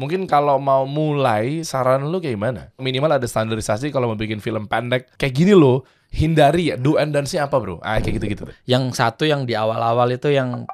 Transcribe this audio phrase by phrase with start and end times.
[0.00, 2.72] Mungkin kalau mau mulai, saran lu kayak gimana?
[2.80, 5.12] Minimal ada standarisasi kalau mau bikin film pendek.
[5.20, 7.76] Kayak gini loh, hindari ya, do and dance-nya apa bro?
[7.84, 8.48] Ah, kayak gitu-gitu.
[8.48, 8.56] tuh.
[8.64, 10.64] Yang satu yang di awal-awal itu yang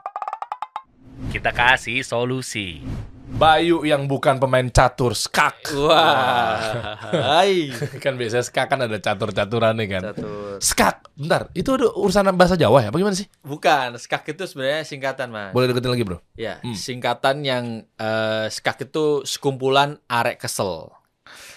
[1.34, 2.86] Kita kasih solusi.
[3.26, 5.74] Bayu yang bukan pemain catur, skak.
[5.74, 7.74] wah, hai.
[8.04, 10.02] kan biasanya skak kan ada catur-caturannya kan.
[10.14, 10.30] Satu.
[10.62, 12.94] Skak, bentar, itu ada urusan bahasa Jawa ya?
[12.94, 13.26] Bagaimana sih?
[13.42, 15.50] Bukan, skak itu sebenarnya singkatan, Mas.
[15.50, 16.22] Boleh deketin lagi bro?
[16.38, 16.78] Ya, Hmm.
[16.78, 17.64] singkatan yang
[17.98, 20.94] eh, skak itu sekumpulan arek kesel.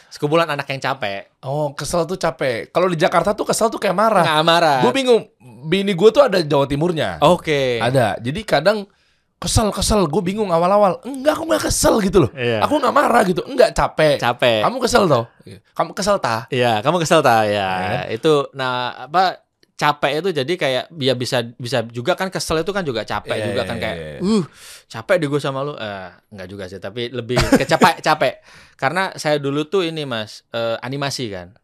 [0.10, 1.30] Sekumpulan anak yang capek.
[1.46, 2.74] Oh, kesel tuh capek.
[2.74, 4.26] Kalau di Jakarta tuh kesel tuh kayak marah.
[4.26, 4.80] Nggak marah.
[4.82, 5.22] Gue bingung,
[5.70, 7.22] bini gue tuh ada Jawa Timurnya.
[7.22, 7.78] Oke.
[7.78, 8.18] Ada.
[8.18, 8.90] Jadi kadang
[9.40, 11.00] kesel kesel, gue bingung awal-awal.
[11.08, 12.32] Enggak, aku nggak kesel gitu loh.
[12.36, 12.60] Iya.
[12.68, 13.40] Aku nggak marah gitu.
[13.48, 14.20] Enggak capek.
[14.20, 14.62] Capek.
[14.68, 15.26] Kamu kesel toh?
[15.74, 16.44] Kamu kesel tah?
[16.52, 17.48] Iya, kamu kesel tak?
[17.48, 18.02] Ya, Ya.
[18.12, 19.40] itu nah apa
[19.80, 23.46] capek itu jadi kayak ya bisa bisa juga kan kesel itu kan juga capek Iya,
[23.48, 24.20] juga iya, kan iya, kayak iya.
[24.20, 24.44] uh
[24.92, 27.64] capek deh gue sama lu eh enggak juga sih tapi lebih ke
[28.04, 28.44] capek
[28.76, 31.56] karena saya dulu tuh ini mas eh, animasi kan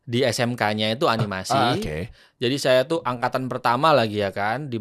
[0.00, 2.08] di SMK-nya itu animasi Ah, Oke.
[2.40, 4.80] jadi saya tuh angkatan pertama lagi ya kan di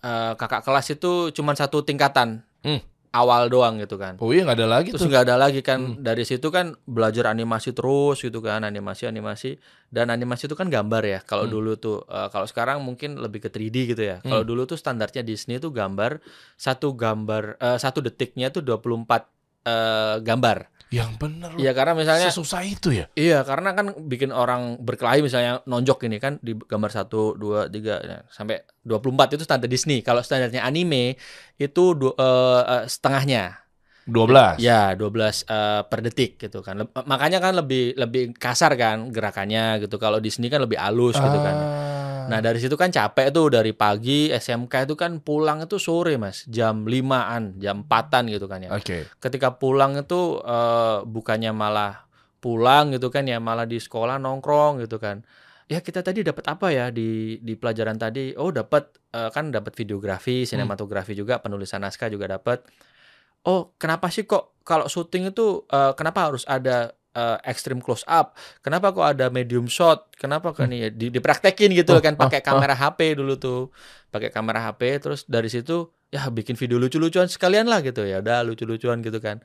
[0.00, 2.82] eh, kakak kelas itu cuma satu tingkatan Hmm.
[3.10, 6.02] awal doang gitu kan Oh iya nggak ada lagi terus nggak ada lagi kan Hmm.
[6.02, 9.56] dari situ kan belajar animasi terus gitu kan animasi animasi
[9.88, 11.54] dan animasi itu kan gambar ya kalau Hmm.
[11.54, 14.50] dulu tuh eh, kalau sekarang mungkin lebih ke 3D gitu ya kalau Hmm.
[14.50, 16.20] dulu tuh standarnya Disney tuh gambar
[16.54, 19.32] satu gambar eh, satu detiknya tuh 24
[19.64, 21.58] eh, gambar Yang bener loh.
[21.58, 23.10] Iya karena misalnya Sesusah itu ya?
[23.18, 28.06] Iya, karena kan bikin orang berkelahi misalnya nonjok ini kan di gambar 1 2 3
[28.06, 29.98] ya, sampai 24 itu standar Disney.
[30.06, 31.18] Kalau standarnya anime
[31.58, 33.65] itu eh, setengahnya.
[34.06, 34.62] 12.
[34.62, 36.86] Ya, 12 eh, per detik gitu kan.
[36.86, 39.98] Leb- makanya kan lebih lebih kasar kan gerakannya gitu.
[39.98, 41.54] Kalau Disney kan lebih halus gitu kan.
[41.54, 42.26] Ah.
[42.26, 46.42] Nah, dari situ kan capek tuh dari pagi SMK itu kan pulang itu sore, Mas.
[46.50, 49.06] Jam 5-an, jam 4-an gitu kan ya Oke.
[49.22, 52.06] ketika pulang itu eh, bukannya malah
[52.42, 55.24] pulang gitu kan ya malah di sekolah nongkrong gitu kan
[55.66, 59.74] ya kita tadi dapat apa ya di di pelajaran tadi oh dapat eh, kan dapat
[59.74, 62.62] videografi sinematografi juga penulisan naskah juga dapat
[63.46, 68.34] oh kenapa sih kok kalau syuting itu eh, kenapa harus ada eh, extreme close up?
[68.60, 70.10] Kenapa kok ada medium shot?
[70.18, 72.46] Kenapa kan ya di, dipraktekin gitu Oh, kan pakai oh, oh.
[72.58, 73.60] kamera HP dulu tuh.
[74.10, 78.18] Pakai kamera HP terus dari situ ya bikin video lucu-lucuan sekalian lah gitu ya.
[78.20, 79.40] Udah lucu-lucuan gitu kan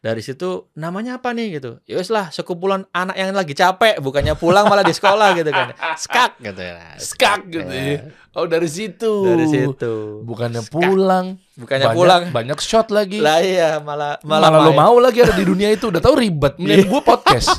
[0.00, 4.64] dari situ namanya apa nih gitu ya lah sekumpulan anak yang lagi capek bukannya pulang
[4.64, 8.08] malah di sekolah gitu kan skak gitu ya Skak gitu ya.
[8.30, 9.26] Oh dari situ.
[9.26, 10.70] dari situ Bukannya Skak.
[10.70, 11.34] pulang.
[11.52, 13.18] bukannya banyak, pulang Banyak shot lagi.
[13.18, 15.90] lah iya malah Malah, malah, lo mau lagi ada di dunia itu.
[15.90, 16.54] Udah tahu ribet.
[16.62, 17.58] Mending gue podcast.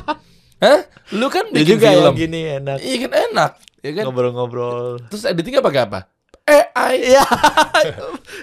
[0.58, 0.80] Hah?
[1.12, 2.04] Lu kan bikin juga film.
[2.08, 3.52] yang gini enak Iya kan enak.
[3.84, 4.04] Ya kan?
[4.08, 6.00] ngobrol-ngobrol Terus editingnya pakai apa?
[6.52, 6.94] AI.
[7.08, 7.24] iya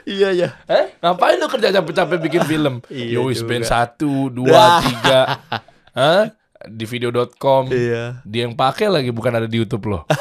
[0.04, 0.96] iya iya Eh?
[0.98, 2.74] Ngapain lu kerja capek-capek bikin film?
[2.88, 4.78] Iya Yowis band satu, dua, Dah.
[4.80, 5.20] tiga.
[5.92, 6.22] Hah?
[6.64, 7.68] Di video.com.
[7.70, 10.02] iya Dia yang pakai lagi bukan ada di YouTube loh.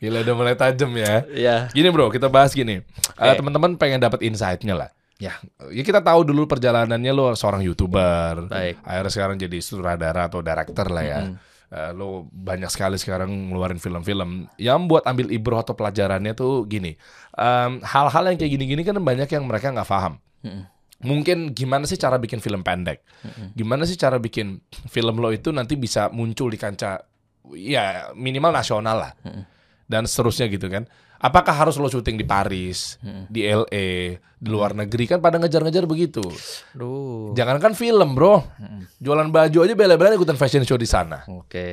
[0.00, 1.24] Gila udah mulai tajam ya.
[1.32, 2.80] iya Gini bro, kita bahas gini.
[3.16, 3.40] Eh, Oke.
[3.40, 4.88] teman-teman pengen dapat insight-nya lah.
[5.16, 5.38] Ya,
[5.70, 8.82] ya kita tahu dulu perjalanannya lo seorang youtuber, Baik.
[8.82, 11.18] akhirnya sekarang jadi sutradara atau director lah ya.
[11.22, 11.38] Mm-mm.
[11.72, 17.00] Eh, lo banyak sekali sekarang ngeluarin film-film yang buat ambil ibroh atau pelajarannya tuh gini.
[17.32, 20.20] em, hal-hal yang kayak gini-gini kan banyak yang mereka nggak paham.
[20.44, 20.68] Mm-mm.
[21.00, 23.00] Mungkin gimana sih cara bikin film pendek?
[23.24, 23.56] Mm-mm.
[23.56, 27.08] Gimana sih cara bikin film lo itu nanti bisa muncul di kancah
[27.56, 29.12] ya minimal nasional lah.
[29.24, 29.48] Mm-mm.
[29.88, 30.84] Dan seterusnya gitu kan.
[31.22, 33.30] Apakah harus lo syuting di Paris, Mm-mm.
[33.30, 33.86] di LA,
[34.18, 36.18] di luar negeri kan pada ngejar-ngejar begitu.
[36.74, 37.30] Duh.
[37.32, 38.42] Jangankan film, Bro.
[38.58, 38.90] Mm-mm.
[38.98, 41.22] Jualan baju aja bela-belain ikutan fashion show di sana.
[41.24, 41.66] oke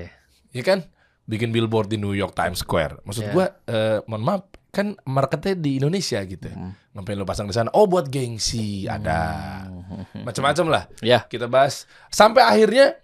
[0.50, 0.86] Ya kan?
[1.26, 3.02] Bikin billboard di New York Times Square.
[3.02, 3.34] Maksud Ya.
[3.34, 6.50] gua eh, mohon maaf, kan marketnya di Indonesia gitu.
[6.50, 6.74] Mm.
[6.94, 7.74] Ngapain lo pasang di sana?
[7.74, 9.66] Oh, buat gengsi, ada.
[9.66, 10.26] Mm.
[10.26, 10.84] Macam-macam lah.
[11.02, 12.98] ya kita bahas sampai akhirnya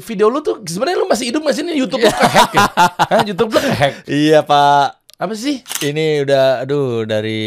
[0.00, 2.64] video lu tuh sebenarnya lu masih hidup masih ini YouTube lu kehack ya?
[3.12, 3.92] Hah, YouTube lu kehack.
[4.08, 5.64] iya pak Apa sih?
[5.80, 7.40] Ini udah, aduh dari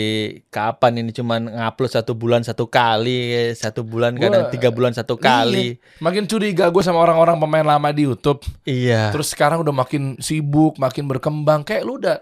[0.49, 5.21] kapan ini cuman ngupload satu bulan satu kali, satu bulan kadang Gua- tiga bulan satu
[5.21, 5.77] kali.
[5.77, 6.01] Iya.
[6.01, 8.41] Makin curiga gue sama orang-orang pemain lama di YouTube.
[8.65, 9.13] Iya.
[9.13, 11.61] Terus sekarang udah makin sibuk, makin berkembang.
[11.61, 12.17] Kayak lu udah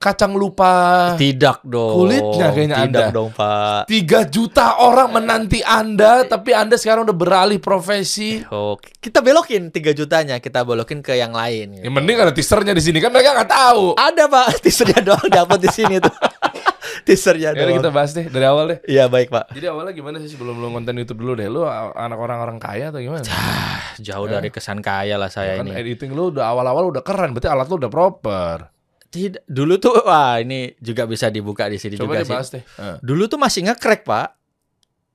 [0.00, 1.12] kacang lupa.
[1.14, 1.92] Tidak dong.
[2.00, 3.12] Kulitnya kayaknya Tidak Anda.
[3.12, 3.84] dong pak.
[3.84, 8.40] Tiga juta orang menanti Anda, tapi Anda sekarang udah beralih profesi.
[8.48, 11.76] Oh, kita belokin 3 jutanya, kita belokin ke yang lain.
[11.76, 11.84] gitu.
[11.84, 13.84] Ya mending ada teasernya di sini kan mereka nggak tahu.
[13.94, 16.16] Ada pak, teasernya doang dapat di sini tuh.
[17.06, 17.94] teasernya Ya udah kita doang.
[17.94, 18.78] bahas deh dari awal deh.
[18.86, 19.52] Iya baik pak.
[19.52, 21.46] Jadi awalnya gimana sih sebelum lu konten YouTube dulu deh?
[21.46, 23.20] Lu anak orang-orang kaya atau gimana?
[23.98, 25.76] Jauh dari kesan kaya lah saya kan ini.
[25.76, 28.79] editing lu udah awal-awal udah keren, berarti alat lu udah proper.
[29.10, 32.54] Tidak, dulu tuh wah ini juga bisa dibuka di sini Coba juga dibahas sih.
[32.56, 32.62] deh.
[32.62, 32.96] Heeh.
[33.00, 34.38] Dulu tuh masih nge-crack pak.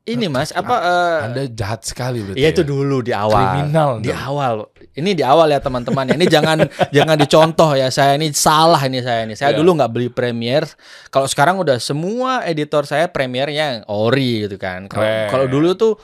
[0.05, 2.37] ini Mas, apa eh, Anda jahat sekali berarti.
[2.37, 2.67] Iya itu ya?
[2.67, 3.41] dulu di awal.
[3.41, 4.21] Kriminal Di dong.
[4.21, 4.53] awal.
[4.93, 6.05] Ini di awal ya teman-teman.
[6.11, 6.57] Ini jangan
[6.93, 7.89] jangan dicontoh ya.
[7.89, 9.33] Saya ini salah ini saya ini.
[9.33, 9.57] Saya Iya.
[9.57, 10.69] dulu nggak beli Premiere.
[11.09, 14.85] Kalau sekarang udah semua editor saya Premiere-nya yang ori gitu kan.
[14.91, 15.97] Kalau dulu tuh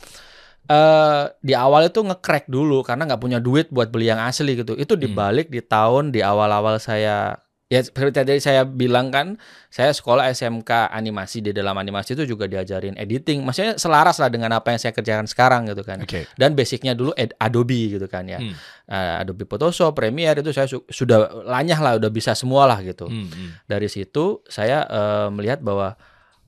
[0.66, 4.74] eh di awal itu nge-crack dulu karena nggak punya duit buat beli yang asli gitu.
[4.74, 5.04] Itu Hmm.
[5.04, 7.38] dibalik di tahun di awal-awal saya
[7.72, 12.44] ya seperti tadi saya bilang kan saya sekolah SMK animasi di dalam animasi itu juga
[12.44, 16.28] diajarin editing maksudnya selaras lah dengan apa yang saya kerjakan sekarang gitu kan Oke.
[16.36, 18.52] dan basicnya dulu Ad- Adobe gitu kan ya Hmm.
[18.86, 23.08] Eh, Adobe Photoshop Premiere itu saya su- sudah lanyah lah udah bisa semua lah gitu
[23.08, 23.50] Hmm, hmm.
[23.66, 25.96] dari situ saya eh, melihat bahwa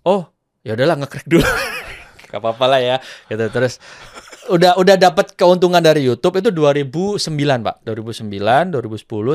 [0.03, 0.27] oh
[0.59, 1.47] ya udahlah nge-crack dulu
[2.27, 2.95] gak apa-apa lah ya
[3.27, 3.79] gitu terus
[4.45, 7.17] udah udah dapat keuntungan dari YouTube itu 2009
[7.61, 8.27] pak 2009
[8.69, 8.75] 2010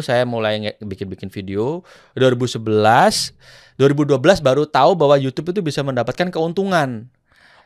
[0.03, 1.81] saya mulai nge- bikin-bikin video
[2.13, 3.33] 2011
[3.77, 7.09] 2012 baru tahu bahwa YouTube itu bisa mendapatkan keuntungan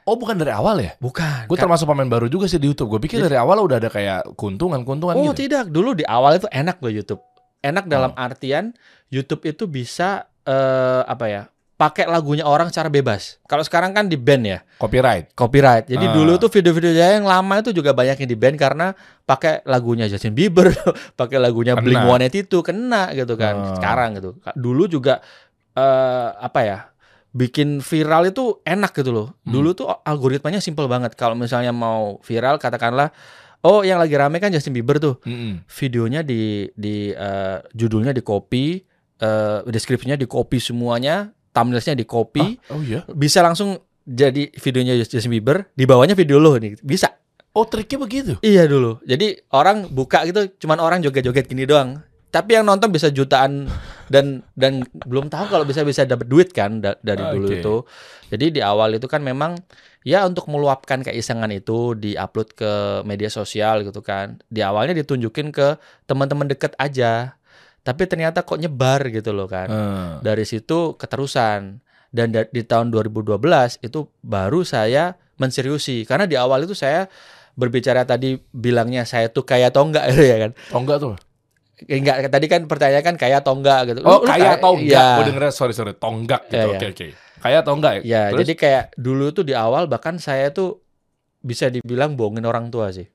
[0.03, 0.99] Oh bukan dari awal ya?
[0.99, 2.91] bukan Gue termasuk pemain baru juga sih di YouTube.
[2.91, 5.47] Gue pikir dari awal udah ada kayak keuntungan-keuntungan oh gitu.
[5.47, 7.23] tidak dulu di awal itu enak loh YouTube
[7.63, 8.19] enak dalam Oh.
[8.19, 8.75] artian
[9.09, 11.43] YouTube itu bisa eh, apa ya
[11.83, 15.35] pakai lagunya orang secara bebas kalau sekarang kan di band ya Copyright.
[15.35, 15.91] copyright.
[15.91, 16.15] Jadi Ah.
[16.15, 20.07] dulu tuh video-video saya yang lama itu juga banyak yang di ban karena pakai lagunya
[20.07, 20.71] Justin Bieber,
[21.21, 21.83] pakai lagunya Kena.
[21.83, 23.55] Blink One itu kena gitu kan.
[23.59, 23.75] Ah.
[23.79, 24.39] Sekarang gitu.
[24.55, 25.19] Dulu juga
[25.75, 26.79] eh apa ya?
[27.33, 29.29] Bikin viral itu enak gitu loh.
[29.43, 29.51] Hmm.
[29.55, 31.17] Dulu tuh algoritmanya simple banget.
[31.17, 33.09] Kalau misalnya mau viral katakanlah
[33.63, 35.17] oh yang lagi rame kan Justin Bieber tuh.
[35.25, 35.63] Mm-mm.
[35.65, 38.83] Videonya di di eh, judulnya di copy,
[39.17, 42.59] eh deskripsinya di copy semuanya, thumbnailsnya di copy.
[42.69, 43.05] Ah, oh iya.
[43.13, 46.81] bisa langsung jadi videonya Justin Bieber di bawahnya video lo nih.
[46.83, 47.13] Bisa.
[47.53, 48.33] Oh triknya begitu.
[48.41, 48.97] iya dulu.
[49.05, 52.01] Jadi orang buka gitu cuman orang joget-joget gini doang.
[52.33, 53.69] Tapi yang nonton bisa jutaan
[54.09, 57.61] dan dan belum tahu kalau bisa bisa dapat duit kan da- dari dulu Oke.
[57.61, 57.77] itu.
[58.33, 59.61] Jadi di awal itu kan memang
[60.01, 62.73] ya untuk meluapkan keisengan itu diupload ke
[63.05, 64.41] media sosial gitu kan.
[64.49, 65.77] Di awalnya ditunjukin ke
[66.09, 67.37] teman-teman deket aja
[67.83, 70.13] tapi ternyata kok nyebar gitu loh kan Eh.
[70.21, 73.43] dari situ keterusan dan da- di tahun 2012
[73.81, 77.11] itu baru saya menseriusi karena di awal itu saya
[77.53, 81.15] berbicara tadi bilangnya saya tuh kaya atau enggak ya kan Oh enggak tuh.
[81.83, 84.87] Enggak tadi kan pertanyaan kan kaya atau enggak gitu Oh Lu- kaya atau enggak?
[84.95, 85.17] Iya.
[85.17, 86.57] Gue dengernya sorry sorry tonggak gitu.
[86.57, 86.93] Iya, Oke iya.
[86.93, 87.07] oke.
[87.43, 88.01] Kaya atau enggak ya?
[88.01, 88.39] ya Terus?
[88.39, 90.79] jadi kayak dulu tuh di awal bahkan saya tuh
[91.41, 93.11] bisa dibilang bohongin orang tua sih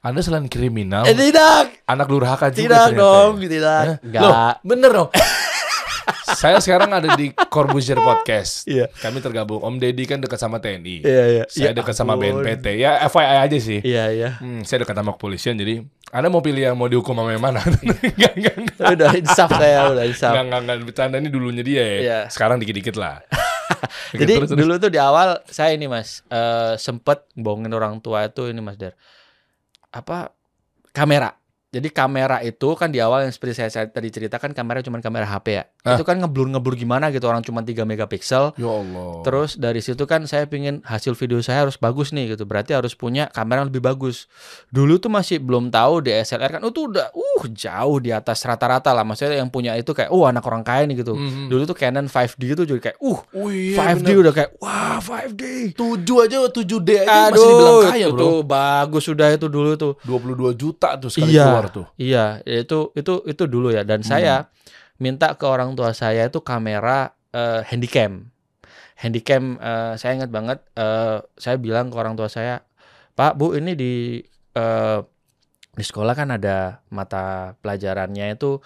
[0.00, 3.48] Anda selain kriminal, eh, tidak anak durhaka juga tidak ternyata dong ya.
[3.48, 3.96] tidak Hah?
[4.00, 4.34] enggak Loh,
[4.64, 5.10] bener dong.
[6.32, 8.64] Saya sekarang ada di Corbusier Podcast.
[8.64, 8.88] Iya.
[8.90, 9.60] Kami tergabung.
[9.60, 11.02] Om Deddy kan dekat sama TNI.
[11.02, 12.16] iya iya Saya Ya dekat sama.
[12.16, 12.66] BNPT.
[12.76, 13.78] Ya FYI aja sih.
[13.82, 17.30] iya iya Hmm, saya dekat sama kepolisian jadi Anda mau pilih yang mau dihukum sama
[17.30, 17.60] yang mana?
[17.64, 18.86] Enggak, enggak, enggak.
[18.92, 20.76] udah insaf saya udah insaf Enggak, enggak, enggak.
[20.84, 21.98] Bercanda ini dulunya dia ya.
[21.98, 22.18] Iya.
[22.28, 23.22] Sekarang dikit-dikit lah.
[24.12, 24.60] Jadi terus, terus.
[24.60, 28.76] dulu tuh di awal saya ini mas eh, sempet bohongin orang tua itu ini mas
[28.76, 28.92] Der
[29.92, 30.32] apa
[30.92, 31.36] kamera.
[31.72, 35.24] Jadi kamera itu kan di awal yang seperti saya, saya tadi ceritakan kamera cuma kamera
[35.24, 35.64] HP ya.
[35.88, 35.96] Ah.
[35.96, 38.52] Itu kan ngeblur ngeblur gimana gitu orang cuma 3 megapiksel.
[38.60, 39.24] Ya Allah.
[39.24, 42.44] Terus dari situ kan saya pingin hasil video saya harus bagus nih gitu.
[42.44, 44.28] Berarti harus punya kamera yang lebih bagus.
[44.68, 49.00] Dulu tuh masih belum tahu DSLR kan itu udah uh jauh di atas rata-rata lah.
[49.00, 51.16] Maksudnya yang punya itu kayak uh anak orang kaya nih gitu.
[51.16, 51.48] Mhm.
[51.48, 54.20] Dulu tuh Canon 5D itu juga kayak uh Oh iya, 5D bener.
[54.28, 55.72] udah kayak wah 5D.
[55.72, 58.20] 7 aja 7D aja masih dibilang Aduh, kaya, itu Bro.
[58.20, 59.92] tuh bagus sudah itu dulu tuh.
[60.04, 61.48] 22 juta tuh sekali Iya.
[61.48, 61.86] keluar tuh.
[62.00, 63.86] Iya, itu itu itu dulu ya.
[63.86, 64.48] Dan saya
[65.02, 68.30] minta ke orang tua saya itu kamera eh, handycam.
[68.98, 72.62] Handycam eh, saya ingat banget eh, saya bilang ke orang tua saya,
[73.18, 74.22] "Pak, Bu, ini di
[74.54, 74.98] eh,
[75.72, 78.60] di sekolah kan ada mata pelajarannya itu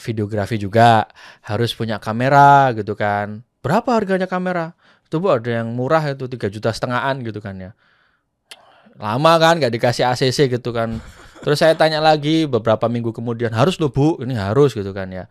[0.00, 1.04] videografi juga,
[1.46, 3.40] harus punya kamera gitu kan.
[3.64, 4.76] Berapa harganya kamera?"
[5.08, 7.72] Itu Bu ada yang murah itu 3 juta setengahan gitu kan ya.
[9.00, 11.00] Lama kan nggak dikasih ACC gitu kan.
[11.42, 15.26] Terus saya tanya lagi beberapa minggu kemudian harus loh bu, ini harus gitu kan ya.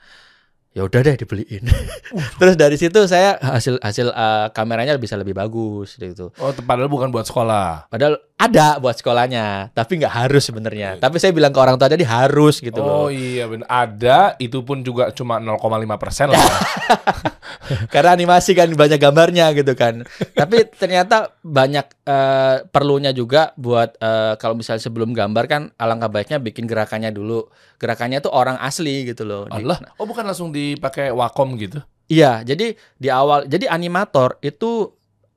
[0.72, 1.68] Ya udah deh dibeliin.
[2.40, 6.32] Terus dari situ saya hasil hasil eh, kameranya bisa lebih bagus gitu.
[6.40, 7.92] Oh, padahal bukan buat sekolah.
[7.92, 10.96] Padahal ada buat sekolahnya, tapi nggak harus sebenarnya.
[10.96, 13.08] Tapi saya bilang ke orang tua tadi harus gitu oh loh.
[13.12, 13.68] iya benar.
[13.68, 15.60] Ada, itu pun juga cuma 0,5
[16.00, 16.40] persen lah.
[17.94, 20.06] Karena animasi kan banyak gambarnya gitu kan.
[20.34, 26.38] Tapi ternyata banyak eh, perlunya juga buat eh, kalau misalnya sebelum gambar kan alangkah baiknya
[26.40, 27.48] bikin gerakannya dulu.
[27.82, 29.50] Gerakannya tuh orang asli gitu loh.
[29.50, 31.82] Allah, oh bukan langsung dipakai Wacom gitu.
[32.12, 34.92] Iya, jadi di awal jadi animator itu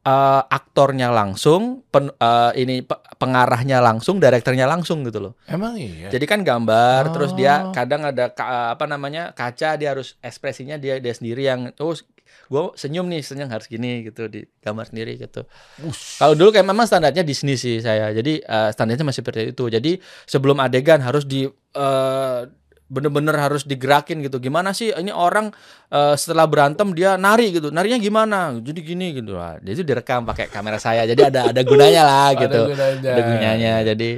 [0.05, 5.33] eh, aktornya langsung, pen- eh, ini pe- pengarahnya langsung, direkturnya langsung gitu loh.
[5.45, 6.09] Emang iya.
[6.09, 7.73] Jadi kan gambar, terus dia Oh.
[7.73, 12.05] kadang ada ka- apa namanya kaca, dia harus ekspresinya dia dia sendiri yang terus
[12.45, 15.49] gue senyum nih senyum harus gini gitu di gambar sendiri gitu
[16.19, 19.93] kalau dulu kayak memang standarnya Disney sih saya jadi eh, standarnya masih seperti itu jadi
[20.25, 22.41] sebelum adegan harus di eh,
[22.85, 25.49] bener-bener harus digerakin gitu gimana sih ini orang
[25.89, 30.23] eh, setelah berantem dia nari gitu narinya gimana jadi gini gitu lah dia itu direkam
[30.23, 33.11] pakai kamera saya jadi ada ada gunanya lah Ada gitu gunanya.
[33.11, 34.11] ada gunanya jadi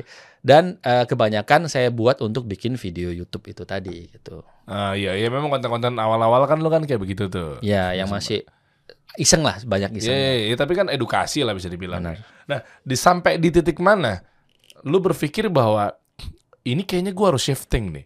[0.42, 5.30] dan eh, kebanyakan saya buat untuk bikin video YouTube itu tadi gitu Ah iya, iya
[5.30, 7.62] memang konten-konten awal-awal kan lu kan kayak begitu tuh.
[7.62, 8.42] ya yang masih
[9.14, 12.02] iseng lah banyak Iya, iseng iya, iya, tapi kan edukasi lah bisa dibilang.
[12.02, 12.18] Benar.
[12.46, 14.18] Nah, di sampai di titik mana
[14.82, 15.94] lu berpikir bahwa
[16.62, 18.04] ini kayaknya gua harus shifting nih.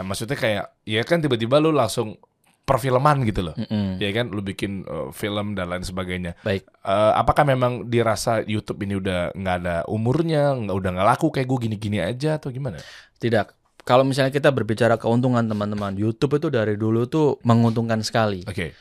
[0.00, 2.16] Nah, maksudnya kayak ya kan tiba-tiba lu langsung
[2.64, 3.54] perfilman gitu loh.
[3.58, 4.00] Mm-mm.
[4.00, 6.40] Ya kan lu bikin uh, film dan lain sebagainya.
[6.40, 11.28] baik Eh, apakah memang dirasa YouTube ini udah nggak ada umurnya, nggak udah nggak laku
[11.28, 12.80] kayak gue gini-gini aja atau gimana?
[13.20, 13.76] Tidak.
[13.84, 18.48] Kalau misalnya kita berbicara keuntungan teman-teman, YouTube itu dari dulu tuh menguntungkan sekali.
[18.48, 18.72] Oke.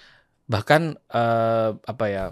[0.48, 2.32] Bahkan eh, apa ya?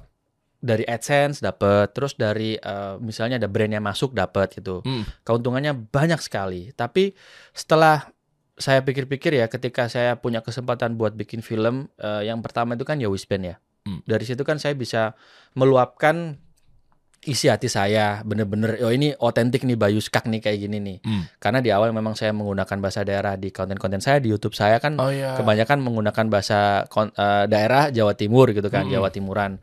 [0.57, 4.79] Dari AdSense dapat, terus dari eh, misalnya ada brand yang masuk dapat gitu.
[4.87, 5.03] Hmm.
[5.27, 6.71] Keuntungannya banyak sekali.
[6.71, 7.11] Tapi
[7.51, 8.07] setelah
[8.57, 12.97] saya pikir-pikir ya, ketika saya punya kesempatan buat bikin film, eh, yang pertama itu kan
[12.97, 13.55] ya Wispen ya.
[13.85, 14.01] Hmm.
[14.03, 15.13] Dari situ kan saya bisa
[15.53, 16.41] meluapkan
[17.25, 20.97] isi hati saya, bener-bener, oh ini otentik nih Bayu Skak nih kayak gini nih.
[21.05, 21.23] Hmm.
[21.37, 24.97] Karena di awal memang saya menggunakan bahasa daerah di konten-konten saya di YouTube saya kan
[24.97, 25.37] Oh iya.
[25.37, 28.93] kebanyakan menggunakan bahasa eh, daerah Jawa Timur gitu kan, Mm-mm.
[28.97, 29.61] Jawa Timuran.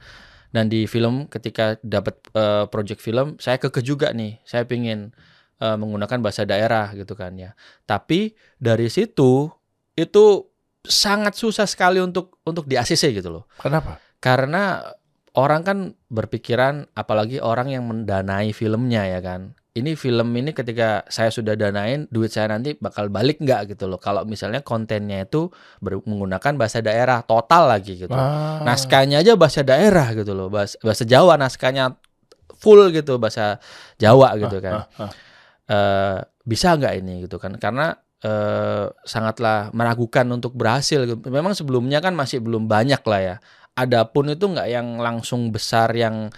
[0.55, 5.11] Dan di film ketika dapat eh, project film, saya keke juga nih, saya pingin
[5.65, 7.57] eh, menggunakan bahasa daerah gitu kan ya.
[7.89, 9.49] Tapi dari situ
[9.97, 10.25] itu
[10.85, 13.45] sangat susah sekali untuk untuk di ACC gitu loh.
[13.57, 13.97] Kenapa?
[14.21, 14.85] Karena
[15.35, 15.79] orang kan
[16.13, 19.57] berpikiran apalagi orang yang mendanai filmnya ya kan.
[19.75, 23.99] Ini film ini ketika saya sudah danain duit saya nanti bakal balik nggak gitu loh.
[23.99, 25.51] Kalau misalnya kontennya itu
[25.83, 28.15] ber- menggunakan bahasa daerah total lagi gitu.
[28.15, 28.63] Ah.
[28.63, 30.47] Naskahnya aja bahasa daerah gitu loh.
[30.47, 31.99] Bahasa, bahasa Jawa naskahnya
[32.55, 33.59] full gitu bahasa
[33.99, 34.87] Jawa gitu kan.
[34.95, 35.11] Ah, ah.
[35.65, 37.57] Eh, bisa nggak ini gitu kan?
[37.57, 41.05] Karena eh, sangatlah meragukan untuk berhasil.
[41.09, 41.21] gitu.
[41.29, 43.37] Memang sebelumnya kan masih belum banyak lah ya.
[43.75, 46.31] Adapun itu nggak yang langsung besar yang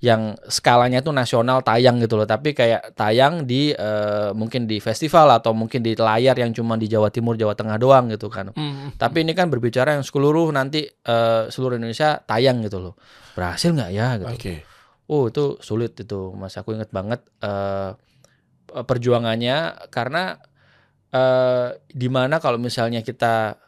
[0.00, 2.24] yang skalanya itu nasional tayang gitu loh.
[2.24, 6.88] Tapi kayak tayang di eh, mungkin di festival atau mungkin di layar yang cuma di
[6.88, 8.48] Jawa Timur, Jawa Tengah doang gitu kan.
[8.56, 8.96] Hmm.
[8.96, 12.96] Tapi ini kan berbicara yang seluruh nanti eh, seluruh Indonesia tayang gitu loh.
[13.36, 14.32] Berhasil nggak ya gitu.
[14.32, 14.54] Oke.
[15.12, 17.92] Oh itu sulit itu mas aku inget banget eh,
[18.80, 19.58] perjuangannya
[19.88, 20.38] karena
[21.10, 23.58] eh di mana kalau misalnya kita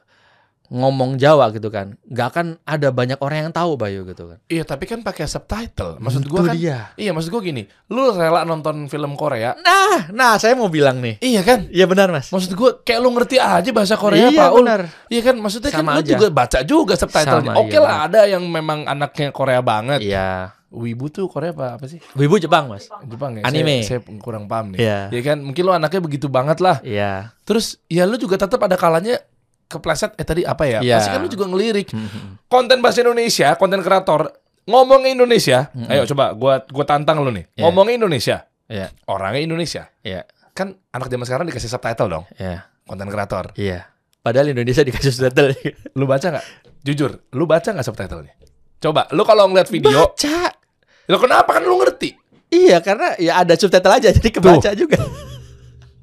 [0.73, 4.64] ngomong Jawa gitu kan nggak akan ada banyak orang yang tahu Bayu gitu kan Iya,
[4.64, 6.00] tapi kan pakai subtitle.
[6.00, 6.97] Maksud gua kan dia.
[6.97, 9.52] Iya, maksud gua gini, lu rela nonton film Korea?
[9.61, 11.68] nah nah saya mau bilang nih Iya kan?
[11.68, 14.64] iya benar mas Maksud gua kayak lu ngerti aja bahasa Korea, iya Paul.
[14.64, 14.80] benar
[15.12, 15.37] Iya kan?
[15.37, 16.09] Maksudnya kan Sama lu aja.
[16.09, 17.52] juga baca juga subtitlenya.
[17.52, 20.00] Oke iya, lah, ada yang memang anaknya Korea banget.
[20.00, 22.00] iya Wibu tuh Korea apa apa sih?
[22.17, 23.45] Wibu Jepang mas Jepang ya?
[23.45, 23.85] Anime.
[23.85, 24.81] Saya, saya kurang paham nih.
[24.81, 24.99] Iya.
[25.12, 25.45] Ya kan?
[25.45, 26.81] Mungkin lu anaknya begitu banget lah.
[26.81, 29.21] iya Terus ya lu juga tetap ada kalanya
[29.69, 30.81] kepleset eh tadi apa ya?
[30.81, 30.97] Iya.
[30.97, 31.93] Pasti kan lu juga ngelirik.
[31.93, 34.33] Hmm, Konten bahasa Indonesia, konten kreator
[34.64, 35.69] ngomongnya Indonesia.
[35.93, 37.45] Ayo coba gua gua tantang lu nih.
[37.52, 37.62] Iya.
[37.69, 38.37] Ngomongnya Indonesia.
[38.67, 39.93] iya Orangnya Indonesia.
[40.00, 40.25] iya
[40.57, 43.57] Kan anak zaman sekarang dikasih subtitle dong, iya konten kreator.
[43.57, 43.88] iya
[44.21, 45.52] padahal Indonesia dikasih subtitle
[45.97, 46.47] Lu baca nggak?
[46.85, 48.35] Jujur, lu baca nggak subtitlenya?
[48.83, 50.50] Coba, lu kalau ngeliat video, baca
[51.12, 52.16] lu kenapa kan lu ngerti?
[52.49, 54.97] iya karena ya ada subtitle aja jadi kebaca juga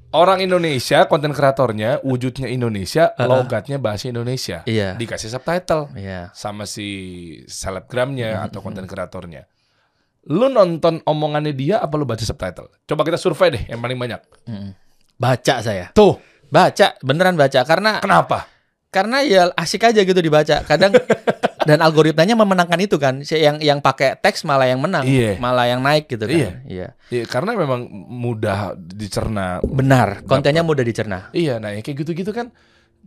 [0.09, 3.29] Orang Indonesia, konten kreatornya, wujudnya Indonesia, Uh-uh.
[3.29, 4.65] logatnya bahasa Indonesia.
[4.65, 6.89] iya Dikasih subtitle iya sama si
[7.45, 9.45] selebgramnya atau konten kreatornya.
[10.25, 12.73] Lu nonton omongannya dia apa lu baca subtitle?
[12.89, 14.17] Coba kita survei deh yang paling banyak.
[14.49, 14.73] Mm.
[15.13, 15.93] Baca saya.
[15.93, 16.17] Tuh,
[16.49, 18.49] Baca, beneran baca karena kenapa?
[18.89, 20.65] karena ya asik aja gitu dibaca.
[20.65, 20.97] Kadang
[21.63, 23.19] dan algoritmanya memenangkan itu kan.
[23.21, 25.35] Si- Yang yang pakai teks malah yang menang, Iya.
[25.37, 26.35] malah yang naik gitu kan.
[26.35, 26.51] Iya.
[26.63, 26.87] Iya.
[27.09, 29.59] Ya, karena memang mudah dicerna.
[29.61, 31.31] Benar, kontennya mudah dicerna.
[31.31, 32.51] Iya, nah ya kayak gitu-gitu kan.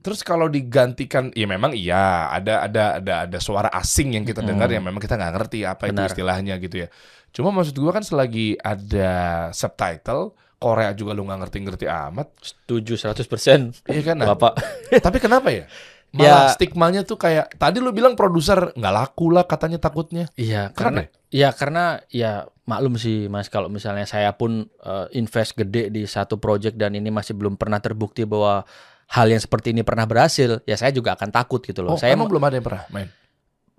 [0.03, 4.67] Terus kalau digantikan, ya memang iya ada ada ada ada suara asing yang kita dengar
[4.67, 6.11] yang memang kita nggak ngerti apa itu Benar.
[6.11, 6.89] istilahnya gitu ya.
[7.31, 9.13] Cuma maksud gua kan selagi ada
[9.53, 13.83] subtitle Korea juga lu nggak ngerti-ngerti amat, Setuju 100%.
[13.87, 14.15] iya kan?
[14.15, 14.59] Nah, Bapak.
[15.03, 15.67] tapi kenapa ya?
[16.13, 16.53] Malah Ya.
[16.53, 20.29] stigmanya tuh kayak tadi lu bilang produser nggak laku lah katanya takutnya.
[20.37, 25.89] Iya, karena ya karena ya maklum sih Mas kalau misalnya saya pun eh, invest gede
[25.89, 28.69] di satu project dan ini masih belum pernah terbukti bahwa
[29.09, 31.97] hal yang seperti ini pernah berhasil, ya saya juga akan takut gitu Oh, loh.
[31.97, 33.09] saya emang belum ada yang pernah main.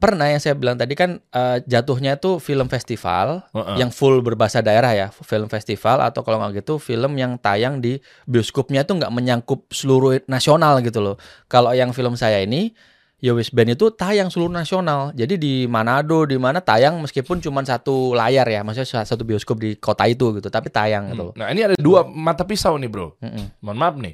[0.03, 3.79] Pernah yang saya bilang tadi kan eh, jatuhnya itu film festival Heeh.
[3.79, 8.03] yang full berbahasa daerah ya, film festival atau kalau nggak gitu film yang tayang di
[8.27, 11.15] bioskopnya tuh nggak menyangkup seluruh nasional gitu loh.
[11.47, 12.75] Kalau yang film saya ini
[13.23, 15.15] Yowis Band itu tayang seluruh nasional.
[15.15, 19.63] Jadi di Manado, di mana tayang meskipun cuma satu layar ya, maksudnya sa- satu bioskop
[19.63, 21.31] di kota itu gitu, tapi tayang gitu.
[21.39, 23.15] Nah ini ada dua mata pisau nih bro.
[23.23, 23.63] Mm-mm.
[23.63, 24.13] Mohon maaf nih.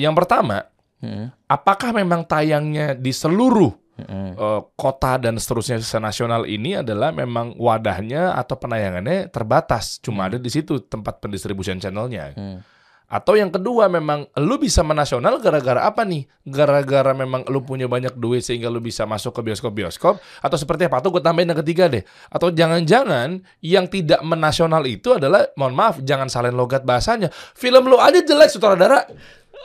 [0.00, 0.64] Yang pertama,
[1.04, 1.28] Mm-mm.
[1.44, 8.54] apakah memang tayangnya di seluruh Eh, kota dan seterusnya senasional ini adalah memang wadahnya atau
[8.54, 12.30] penayangannya terbatas, cuma ada di situ tempat pendistribusian channelnya.
[12.38, 12.62] Hmm.
[13.08, 16.28] Atau yang kedua memang lu bisa menasional gara-gara apa nih?
[16.44, 21.00] Gara-gara memang lu punya banyak duit sehingga lu bisa masuk ke bioskop-bioskop atau seperti apa?
[21.00, 22.04] Atau gue tambahin yang ketiga deh.
[22.28, 27.32] Atau jangan-jangan yang tidak menasional itu adalah mohon maaf jangan salin logat bahasanya.
[27.56, 29.08] Film lu aja jelek sutradara.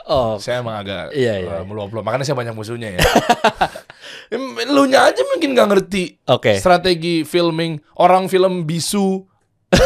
[0.04, 1.54] Oh, Saya emang agak Iya, iya.
[1.58, 2.04] eh, meluap-luap.
[2.04, 3.00] Makanya saya banyak musuhnya ya.
[4.68, 6.58] Lu nya aja mungkin nggak ngerti oke.
[6.58, 9.24] strategi filming orang film bisu.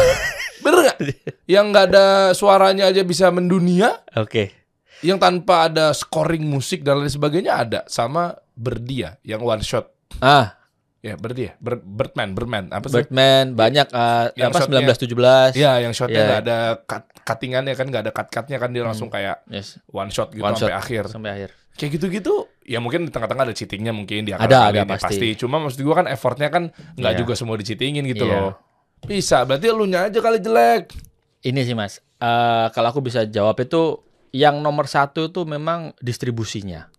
[0.59, 0.97] Bener nggak?
[1.45, 4.51] Yang nggak ada suaranya aja bisa mendunia, Oke.
[4.99, 9.87] yang tanpa ada scoring musik dan lain sebagainya ada sama Berdia yang one shot.
[10.19, 10.59] Ah,
[10.99, 12.99] Ya, Berdia, Ber- Birdman, Birdman, apa sih?
[12.99, 15.55] Birdman banyak eh, Yang apa shotnya- 1917.
[15.55, 16.27] Ya, yang shotnya Ya.
[16.27, 20.09] nggak ada cut cuttingannya kan nggak ada cut cutnya kan dia langsung kayak Yes, one
[20.09, 20.81] shot gitu One sampai shot.
[20.81, 21.03] akhir.
[21.07, 21.49] sampai akhir.
[21.77, 22.33] Kayak gitu-gitu,
[22.67, 25.31] ya mungkin di tengah-tengah ada cheatingnya mungkin dia Ada, ada, pasti.
[25.37, 27.19] Cuma maksud gua kan effortnya kan nggak Iya.
[27.21, 28.51] juga semua dicheatingin gitu Iya.
[28.51, 28.51] loh.
[28.99, 30.91] Bisa, berarti lu nya aja kali jelek.
[31.39, 34.03] Ini sih Mas, eh, kalau aku bisa jawab itu
[34.35, 36.91] yang nomor satu itu memang distribusinya.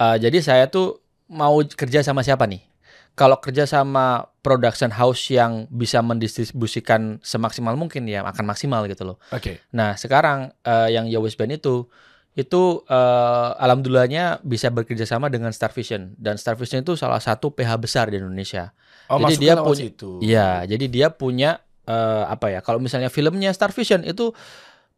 [0.00, 2.64] Eh, jadi saya tuh mau kerja sama siapa nih?
[3.12, 9.16] Kalau kerja sama production house yang bisa mendistribusikan semaksimal mungkin ya akan maksimal gitu loh.
[9.30, 9.62] Oke.
[9.70, 11.86] Nah sekarang eh, yang Yowis Band itu
[12.34, 17.54] itu eh, alhamdulillahnya bisa bekerja sama dengan Star Vision dan Star Vision itu salah satu
[17.54, 18.74] PH besar di Indonesia.
[19.06, 20.10] Oh, Jadi dia punya- situ.
[20.18, 22.60] Iya, jadi dia punya eh, apa ya?
[22.62, 24.34] Kalau misalnya filmnya Star Vision itu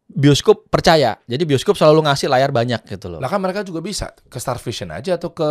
[0.05, 1.17] bioskop percaya.
[1.25, 3.19] Jadi bioskop selalu ngasih layar banyak gitu loh.
[3.19, 5.49] Lah kan mereka juga bisa ke Star Vision aja atau ke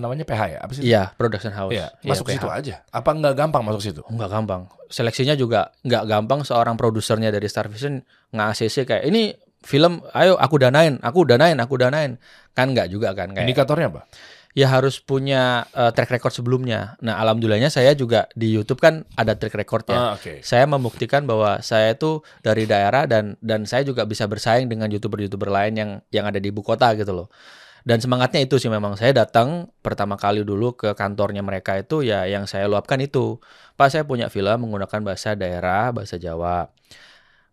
[0.00, 0.58] namanya PH ya?
[0.62, 0.82] Apa sih?
[0.82, 1.72] Iya, production house.
[1.72, 2.34] Iya, Iya, masuk PH.
[2.38, 2.74] situ aja.
[2.90, 4.02] Apa nggak gampang masuk situ?
[4.06, 4.62] Nggak gampang.
[4.88, 6.40] Seleksinya juga nggak gampang.
[6.42, 8.02] Seorang produsernya dari Star Vision
[8.34, 9.34] nge-ACC kayak ini
[9.64, 12.16] film, ayo aku danain, aku danain, aku danain.
[12.52, 13.44] Kan nggak juga kan kayak.
[13.46, 14.02] Indikatornya apa?
[14.54, 16.94] ya harus punya eh, track record sebelumnya.
[17.02, 19.98] Nah, alhamdulillahnya saya juga di YouTube kan ada track recordnya.
[19.98, 20.40] Ah, oke.
[20.46, 25.50] Saya membuktikan bahwa saya itu dari daerah dan dan saya juga bisa bersaing dengan youtuber-youtuber
[25.50, 27.28] lain yang yang ada di ibu kota gitu loh.
[27.84, 32.24] Dan semangatnya itu sih memang saya datang pertama kali dulu ke kantornya mereka itu ya
[32.24, 33.44] yang saya luapkan itu.
[33.76, 36.72] Pak saya punya film menggunakan bahasa daerah, bahasa Jawa.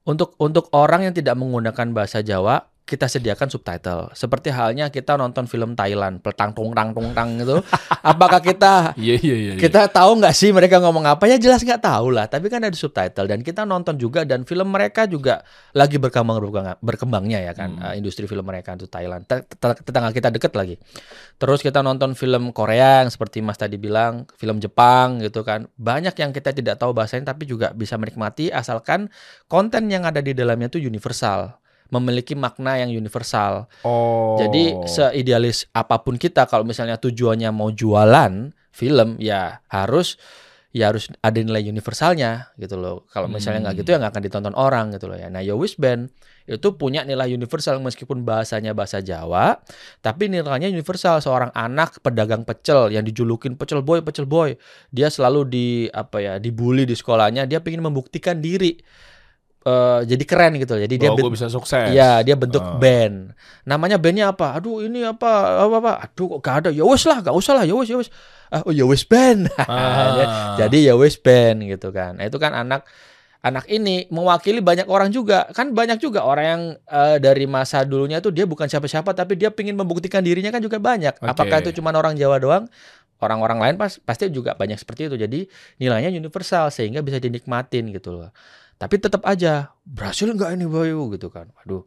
[0.07, 4.11] Untuk untuk orang yang tidak menggunakan bahasa Jawa, kita sediakan subtitle.
[4.11, 7.63] Seperti halnya kita nonton film Thailand, peltang tung tang tung tang gitu.
[8.03, 9.51] Apakah kita Iya iya iya.
[9.53, 9.61] iya.
[9.61, 12.73] kita tahu nggak sih mereka ngomong apa ya jelas nggak tahu lah tapi kan ada
[12.73, 17.69] subtitle dan kita nonton juga dan film mereka juga lagi berkembang berkembang- berkembangnya ya kan
[17.71, 17.83] Hmm.
[17.85, 20.75] eh, industri film mereka itu Thailand Te- te- tetangga kita deket lagi
[21.37, 26.13] terus kita nonton film Korea yang seperti Mas tadi bilang film Jepang gitu kan banyak
[26.15, 29.07] yang kita tidak tahu bahasanya tapi juga bisa menikmati asalkan
[29.45, 31.60] konten yang ada di dalamnya itu universal
[31.91, 34.39] memiliki makna yang universal Oh.
[34.39, 40.15] jadi seidealis apa pun kita kalau misalnya tujuannya mau jualan film ya harus
[40.71, 43.03] ya harus ada nilai universalnya gitu loh.
[43.11, 43.81] Kalau misalnya nggak Hmm.
[43.83, 45.27] gitu ya nggak akan ditonton orang gitu loh ya.
[45.27, 46.07] Nah, Yowis Band
[46.47, 49.59] itu punya nilai universal meskipun bahasanya bahasa Jawa,
[49.99, 51.19] tapi nilainya universal.
[51.19, 54.55] Seorang anak pedagang pecel yang dijulukin pecel boy, pecel boy,
[54.95, 57.51] dia selalu di apa ya dibully di sekolahnya.
[57.51, 58.79] Dia ingin membuktikan diri
[59.61, 60.81] eh, jadi keren gitu loh.
[60.81, 61.89] Jadi dia Bahwa ben- gue bisa sukses.
[61.93, 62.77] Iya, dia bentuk Oh.
[62.81, 63.37] band.
[63.63, 64.57] Namanya bandnya apa?
[64.57, 65.61] Aduh, ini apa?
[65.61, 65.91] Apa apa?
[66.09, 66.69] Aduh, kok gak ada?
[66.69, 67.63] Ya wes lah, gak usah lah.
[67.63, 68.09] Ya wes, ya wes.
[68.49, 69.47] Ah, oh ya wes band.
[69.69, 70.57] Ah.
[70.57, 72.17] Jadi ya wes band gitu kan.
[72.17, 72.83] Nah, itu kan anak
[73.41, 75.49] anak ini mewakili banyak orang juga.
[75.53, 79.49] Kan banyak juga orang yang eh, dari masa dulunya itu dia bukan siapa-siapa tapi dia
[79.49, 81.17] ingin membuktikan dirinya kan juga banyak.
[81.17, 81.25] Oke.
[81.25, 82.65] Apakah itu cuma orang Jawa doang?
[83.21, 85.15] Orang-orang lain pas pasti juga banyak seperti itu.
[85.15, 85.39] Jadi
[85.77, 88.33] nilainya universal sehingga bisa dinikmatin gitu loh.
[88.81, 91.53] Tapi tetap aja berhasil nggak ini Bayu gitu kan.
[91.61, 91.85] Waduh.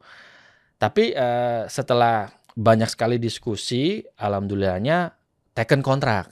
[0.78, 5.10] Tapi eh, setelah banyak sekali diskusi, alhamdulillahnya
[5.58, 6.30] taken kontrak.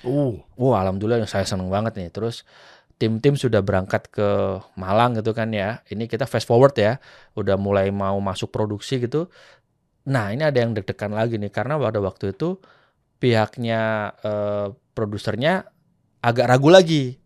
[0.00, 0.40] Uh.
[0.56, 2.08] Wah, alhamdulillah saya seneng banget nih.
[2.08, 2.48] Terus
[2.96, 5.84] tim-tim sudah berangkat ke Malang gitu kan ya.
[5.92, 6.96] Ini kita fast forward ya,
[7.36, 9.28] udah mulai mau masuk produksi gitu.
[10.08, 12.56] Nah, ini ada yang deg-degan lagi nih karena pada waktu itu
[13.20, 14.66] pihaknya eh,
[14.96, 15.68] produsernya
[16.24, 17.20] agak ragu lagi.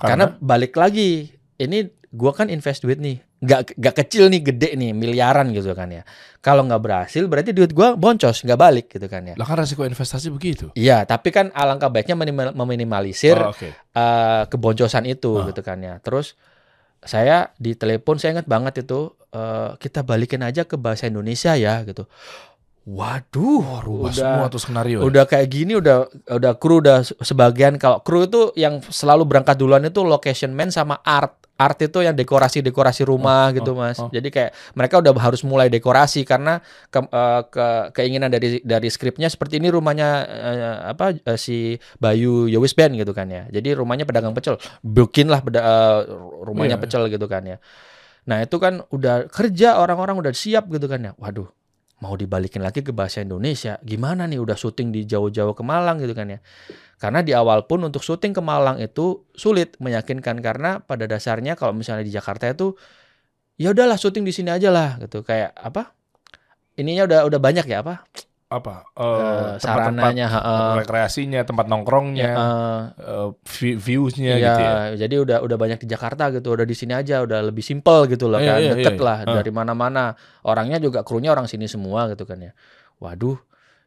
[0.00, 1.28] Karena, balik lagi,
[1.60, 5.86] ini gua kan invest duit nih, nggak nggak kecil nih, gede nih, miliaran gitu kan
[5.88, 6.02] ya.
[6.38, 9.34] Kalau nggak berhasil, berarti duit gua boncos, nggak balik gitu kan ya.
[9.34, 10.74] lah kan resiko investasi begitu.
[10.74, 13.70] Iya, tapi kan alangkah baiknya menimal- meminimalisir Oh, Oke.
[13.70, 15.46] eh, keboncosan itu Ah.
[15.46, 15.96] gitu kan ya.
[15.98, 16.34] Terus
[17.00, 21.80] saya di telepon saya ingat banget itu eh, kita balikin aja ke bahasa Indonesia ya
[21.82, 22.10] gitu.
[22.82, 24.98] Waduh, Wah, rubah udah semua tuh skenario.
[25.00, 29.54] udah kayak gini udah udah kru udah se- sebagian kalau kru itu yang selalu berangkat
[29.54, 34.00] duluan itu location man sama art art itu yang dekorasi dekorasi rumah gitu mas.
[34.00, 34.08] oh.
[34.08, 39.28] jadi kayak mereka udah harus mulai dekorasi karena ke, eh, ke- keinginan dari dari skripnya
[39.28, 43.44] seperti ini rumahnya eh, apa eh, si Bayu Yowis Band gitu kan ya.
[43.52, 44.56] Jadi rumahnya pedagang pecel.
[44.80, 45.98] Bikinlah peda- eh,
[46.48, 46.82] rumahnya Iya.
[46.82, 47.60] pecel gitu kan ya.
[48.24, 51.12] Nah itu kan udah kerja orang-orang udah siap gitu kan ya.
[51.20, 51.59] Waduh
[52.00, 56.16] mau dibalikin lagi ke bahasa Indonesia gimana nih udah syuting di jauh-jauh ke Malang gitu
[56.16, 56.40] kan ya?
[56.96, 61.76] Karena di awal pun untuk syuting ke Malang itu sulit meyakinkan karena pada dasarnya kalau
[61.76, 62.72] misalnya di Jakarta itu
[63.60, 65.20] ya udahlah syuting di sini aja lah gitu.
[65.20, 65.92] Kayak apa?
[66.80, 68.08] Ininya udah udah banyak ya apa
[68.50, 68.82] apa?
[68.92, 69.14] Eh, Eh,
[69.56, 70.70] tempat-tempat sarananya heeh.
[70.82, 74.74] rekreasinya, tempat nongkrongnya, Eh, eh, vi- viewsnya Iya, gitu ya.
[74.98, 78.26] jadi udah udah banyak di Jakarta gitu, udah di sini aja, udah lebih simpel gitu
[78.26, 79.06] loh Iya, kan, iya, deket iya.
[79.06, 79.34] lah Ah.
[79.38, 80.18] dari mana-mana.
[80.42, 82.50] Orangnya juga krunya orang sini semua gitu kan ya.
[82.98, 83.38] Waduh,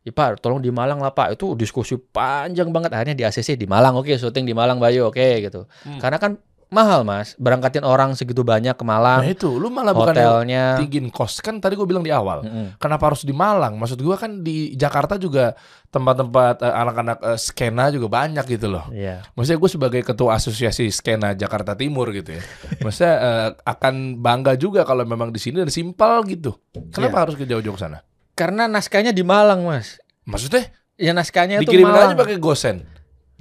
[0.02, 1.36] ya Pak, tolong di Malang lah Pak.
[1.36, 2.90] Itu diskusi panjang banget.
[2.90, 5.68] Akhirnya di ACC di Malang, oke, syuting di Malang Bayu, oke gitu.
[5.84, 6.00] Hmm.
[6.00, 6.40] Karena kan
[6.74, 10.82] mahal mas, berangkatin orang segitu banyak ke Nah Malang, itu, lu malah bukan hotelnya.
[10.82, 12.42] tinggiin kos kan tadi gue bilang di awal.
[12.42, 12.76] Mm-mm.
[12.76, 13.78] Kenapa harus di Malang?
[13.78, 15.54] Maksud gue kan di Jakarta juga
[15.88, 18.90] tempat-tempat eh, anak-anak eh, skena juga banyak gitu loh.
[18.90, 19.22] Iya.
[19.38, 22.42] Maksudnya gue sebagai ketua asosiasi skena Jakarta Timur gitu ya.
[22.82, 26.58] Maksudnya eh, akan bangga juga kalau memang di sini dan simpel gitu.
[26.90, 27.22] Kenapa Iya.
[27.22, 28.02] harus ke jauh-jauh sana?
[28.34, 30.02] Karena naskahnya di Malang mas.
[30.26, 32.22] Maksudnya Ya naskahnya itu dikirimin aja Malang.
[32.22, 32.86] pakai gosen.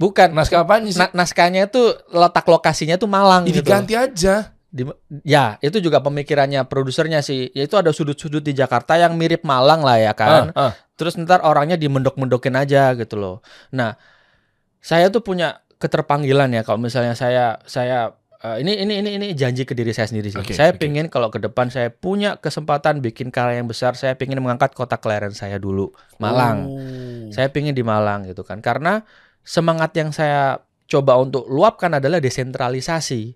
[0.03, 0.35] Bukan.
[0.35, 0.99] Naskah sih?
[0.99, 3.63] Na- naskahnya itu letak lokasinya tuh Malang Ini gitu.
[3.63, 4.51] diganti aja.
[4.73, 4.83] Di,
[5.23, 7.47] ya, itu juga pemikirannya produsernya sih.
[7.55, 10.51] Yaitu ada sudut-sudut di Jakarta yang mirip Malang lah ya kan.
[10.51, 10.71] Ah, ah.
[10.99, 13.39] Terus ntar orangnya dimendok-mendokin aja gitu loh.
[13.71, 13.95] Nah,
[14.83, 19.67] saya tuh punya keterpanggilan ya kalau misalnya saya saya eh, ini ini ini ini janji
[19.67, 20.39] ke diri saya sendiri sih.
[20.39, 20.79] Oke, saya oke.
[20.79, 24.99] pingin kalau ke depan saya punya kesempatan bikin karya yang besar, saya pingin mengangkat kota
[24.99, 26.67] kelahiran saya dulu, Malang.
[26.67, 26.79] Oh.
[27.31, 28.63] Saya pingin di Malang gitu kan.
[28.63, 29.03] Karena
[29.43, 33.35] semangat yang saya coba untuk luapkan adalah desentralisasi.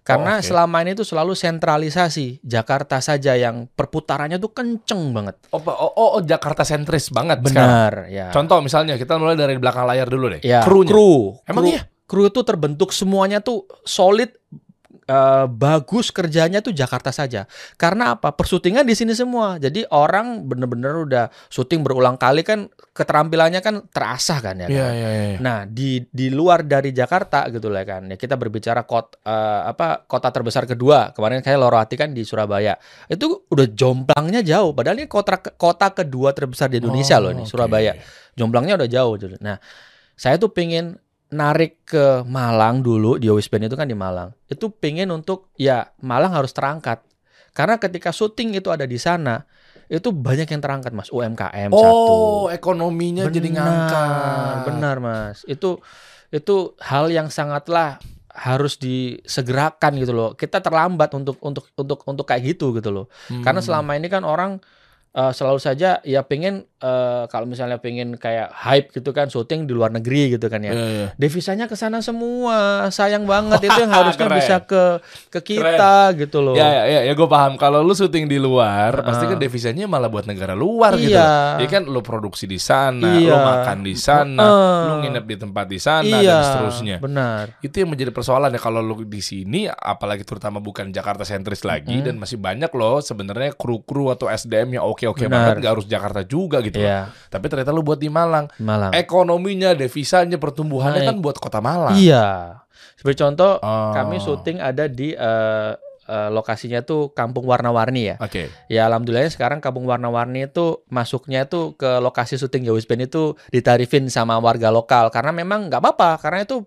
[0.00, 0.48] Karena Oh, oke.
[0.48, 2.40] selama ini tuh selalu sentralisasi.
[2.40, 5.36] Jakarta saja yang perputarannya tuh kenceng banget.
[5.52, 7.68] Oh, oh, oh, oh, Jakarta sentris banget sekarang.
[7.68, 8.26] Benar, ya.
[8.32, 10.40] Contoh misalnya kita mulai dari belakang layar dulu deh.
[10.40, 10.88] Ya, Krunya.
[10.88, 11.36] kru.
[11.44, 11.82] Emang kru, iya?
[12.08, 14.32] Kru itu terbentuk semuanya tuh solid
[15.08, 17.48] eh, bagus kerjanya tuh Jakarta saja.
[17.80, 18.36] Karena apa?
[18.36, 19.56] Persyutingan di sini semua.
[19.56, 24.68] Jadi orang bener-bener udah syuting berulang kali kan keterampilannya kan terasah kan ya.
[24.68, 24.92] Iya, kan?
[24.94, 25.38] iya, iya.
[25.40, 28.06] Nah, di di luar dari Jakarta gitu lah kan.
[28.12, 29.18] Ya kita berbicara kota
[29.64, 31.16] apa kota terbesar kedua.
[31.16, 32.76] Kemarin saya Loroti kan di Surabaya.
[33.08, 34.76] Itu udah jomplangnya jauh.
[34.76, 37.50] Padahal ini kota kota kedua terbesar di Indonesia Oh, loh ini, oke.
[37.50, 37.92] Surabaya.
[38.38, 39.14] Jomblangnya udah jauh.
[39.42, 39.58] Nah,
[40.14, 44.32] saya tuh pengen narik ke Malang dulu di Owis Band itu kan di Malang.
[44.48, 47.04] Itu pengen untuk ya Malang harus terangkat.
[47.52, 49.42] Karena ketika syuting itu ada di sana,
[49.88, 52.12] itu banyak yang terangkat Mas UMKM satu.
[52.12, 54.56] Oh, ekonominya jadi ngangkat.
[54.68, 55.42] Benar, Mas.
[55.48, 55.80] Itu
[56.28, 57.96] itu hal yang sangatlah
[58.30, 60.30] harus disegerakan gitu loh.
[60.38, 63.06] Kita terlambat untuk untuk untuk untuk kayak gitu gitu loh.
[63.26, 63.42] Hmm.
[63.42, 64.62] Karena selama ini kan orang
[65.10, 69.72] eh, selalu saja ya pengen eh, kalau misalnya pengen kayak hype gitu kan syuting di
[69.72, 70.72] luar negeri gitu kan ya.
[70.72, 71.08] Iya, iya.
[71.14, 72.86] Devisanya ke sana semua.
[72.88, 74.38] Sayang banget itu yang harusnya Keren.
[74.38, 74.82] bisa ke
[75.28, 76.54] ke kita gitu loh.
[76.54, 77.56] Ya, ya, ya, ya gue paham.
[77.56, 81.14] Kalau lu syuting di luar, pasti kan devisanya malah buat negara luar gitu.
[81.14, 81.58] Iya.
[81.58, 83.32] Ya kan lu produksi di sana, Iya.
[83.32, 84.78] lu makan di sana, Heeh.
[84.86, 86.96] lu nginep di tempat di sana iya, dan seterusnya.
[87.02, 87.44] Benar.
[87.58, 91.98] Itu yang menjadi persoalan ya kalau lu di sini, apalagi terutama bukan Jakarta sentris lagi
[91.98, 92.06] Mm-mm.
[92.06, 96.58] dan masih banyak loh sebenarnya kru-kru atau SDM yang oke-oke banget, nggak harus Jakarta juga
[96.58, 96.76] gitu.
[96.76, 96.84] loh.
[96.84, 98.90] Iya, Tapi ternyata lu buat di Malang, Malang.
[98.90, 101.08] ekonominya, devisanya, pertumbuhannya Naik.
[101.08, 101.94] kan buat kota Malang.
[101.94, 102.58] Iya.
[102.94, 103.92] Sebagai contoh, Oh.
[103.92, 105.72] kami syuting ada di eh,
[106.04, 108.16] eh, lokasinya tuh Kampung Warna-Warni ya.
[108.18, 108.48] Oke.
[108.66, 114.08] Ya alhamdulillahnya sekarang Kampung Warna-Warni itu masuknya tuh ke lokasi syuting Yowis Band itu ditarifin
[114.08, 116.64] sama warga lokal karena memang nggak apa-apa karena itu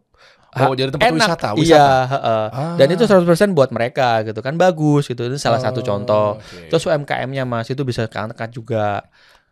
[0.52, 1.16] Oh, jadi tempat enak.
[1.16, 1.96] wisata, Iya, wisata.
[2.12, 2.46] heeh.
[2.52, 2.76] Ah.
[2.76, 5.24] Dan itu 100% buat mereka gitu kan bagus gitu.
[5.24, 6.28] Itu salah satu Oh, contoh.
[6.36, 6.68] oke.
[6.68, 9.08] Terus UMKM-nya Mas itu bisa keangkat juga.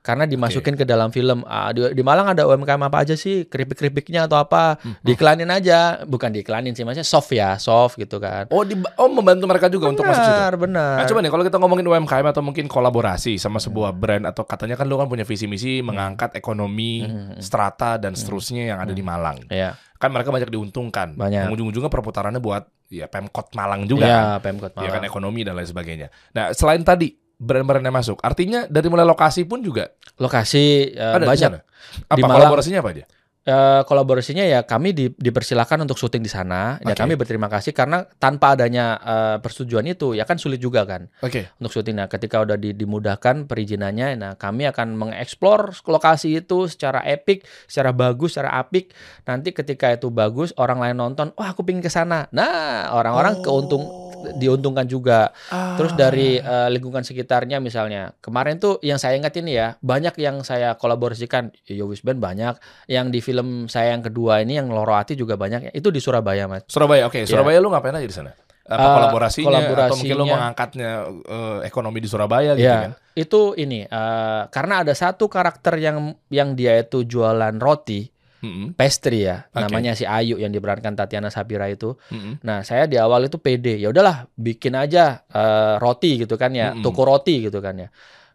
[0.10, 4.26] Karena dimasukin ke dalam film ah, di, di Malang ada UMKM apa aja sih keripik-keripiknya
[4.26, 4.98] atau apa Hmm.
[5.00, 9.46] diiklanin aja bukan diiklanin sih maksudnya soft ya soft gitu kan Oh, di, oh membantu
[9.46, 10.32] mereka juga untuk masuk situ.
[10.32, 14.26] benar benar Nah, coba nih kalau kita ngomongin UMKM atau mungkin kolaborasi sama sebuah brand
[14.26, 17.38] atau katanya kan lu kan punya visi misi mengangkat ekonomi Hmm.
[17.38, 19.46] strata dan seterusnya yang ada di Malang.
[19.48, 21.12] ya Kan mereka banyak diuntungkan.
[21.12, 21.44] Banyak.
[21.44, 24.26] Yang ujung-ujungnya perputarannya buat ya Pemkot Malang juga ya kan.
[24.42, 26.08] Pemkot Ya kan Malang ekonomi dan lain sebagainya.
[26.32, 31.24] Nah, selain tadi brand-brand yang masuk, artinya dari mulai lokasi pun juga lokasi eh, ada
[31.24, 31.60] di banyak sana.
[32.06, 33.06] Apa Di Malang- kolaborasinya apa aja?
[33.40, 36.78] Eh, kolaborasinya ya kami di- dipersilakan untuk syuting di sana.
[36.86, 37.02] Ya Oke.
[37.02, 41.48] kami berterima kasih karena tanpa adanya eh, persetujuan itu ya kan sulit juga kan Oke.
[41.58, 41.98] untuk syuting.
[41.98, 47.90] Nah, ketika udah di- dimudahkan perizinannya, nah kami akan mengeksplor lokasi itu secara epic, secara
[47.90, 48.92] bagus, secara apik.
[49.26, 52.28] Nanti ketika itu bagus, orang lain nonton, wah aku pingin ke sana.
[52.30, 55.32] Nah, orang-orang keuntung diuntungkan juga.
[55.50, 60.42] Terus dari eh, lingkungan sekitarnya misalnya, kemarin tuh yang saya ingat ini ya, banyak yang
[60.42, 62.56] saya kolaborasikan, Yowis Band banyak,
[62.86, 66.46] yang di film saya yang kedua ini yang Loro Hati juga banyak, itu di Surabaya
[66.46, 66.68] mas.
[66.68, 67.24] Surabaya, oke.
[67.24, 68.32] Surabaya lu ngapain aja di sana?
[68.70, 70.90] Apa Eh, kolaborasinya, atau mungkin lu kolaborasinya- mengangkatnya
[71.26, 72.92] eh, ekonomi di Surabaya gitu Ya, kan?
[73.18, 75.98] itu ini eh, karena ada satu karakter yang
[76.30, 78.06] yang dia itu jualan roti,
[78.40, 79.60] Mm-mm, pastry ya, Oke.
[79.68, 82.00] namanya si Ayu yang diperankan Tatiana Sapira itu.
[82.08, 82.40] mm-mm.
[82.44, 83.76] Nah, saya di awal itu pede.
[83.76, 86.84] Ya udahlah, bikin aja eh, roti gitu kan ya, Mm-mm.
[86.84, 87.90] toko roti gitu kan ya.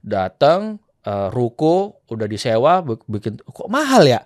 [0.04, 4.20] Datang eh, ruko udah disewa bi- bikin kok mahal ya?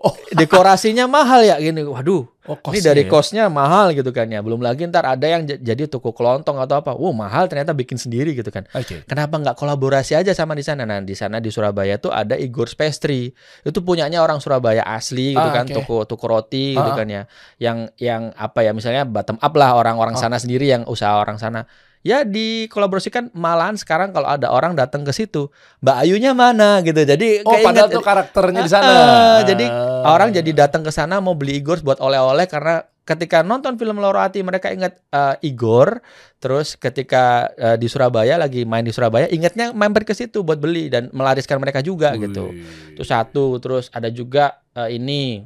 [0.00, 0.16] Oh.
[0.32, 1.84] dekorasinya mahal ya gini.
[1.84, 3.10] Waduh, Oh, ini kosnya dari ya?
[3.12, 4.40] kosnya mahal gitu kan ya.
[4.40, 6.96] Belum lagi ntar ada yang jadi toko kelontong atau apa.
[6.96, 8.64] Wow, mahal ternyata bikin sendiri gitu kan.
[8.72, 9.04] Oke.
[9.04, 10.88] Kenapa nggak kolaborasi aja sama di sana?
[10.88, 13.30] Nah, di sana di Surabaya tuh ada Igor's Pastry.
[13.60, 15.76] Itu punyanya orang Surabaya asli gitu Ah, kan, oke.
[15.76, 16.98] toko toko roti gitu Ah, ah.
[16.98, 17.22] kan ya.
[17.60, 20.20] Yang yang apa ya misalnya bottom up lah orang-orang Ah.
[20.22, 21.68] sana sendiri yang usaha orang sana.
[22.00, 25.52] Ya dikolaborasikan malahan sekarang kalau ada orang datang ke situ,
[25.84, 26.96] Mbak Ayunya mana gitu.
[26.96, 28.88] Jadi Oh, padahal tuh karakternya di sana.
[28.88, 30.16] Ah, jadi Ah.
[30.16, 34.16] orang jadi datang ke sana mau beli Igor buat oleh-oleh karena ketika nonton film Loro
[34.16, 36.00] Hati mereka ingat eh, Igor
[36.38, 40.86] terus ketika eh, di Surabaya lagi main di Surabaya ingatnya mampir ke situ buat beli
[40.88, 42.94] dan melariskan mereka juga gitu Wih.
[42.96, 45.42] itu satu terus ada juga eh, ini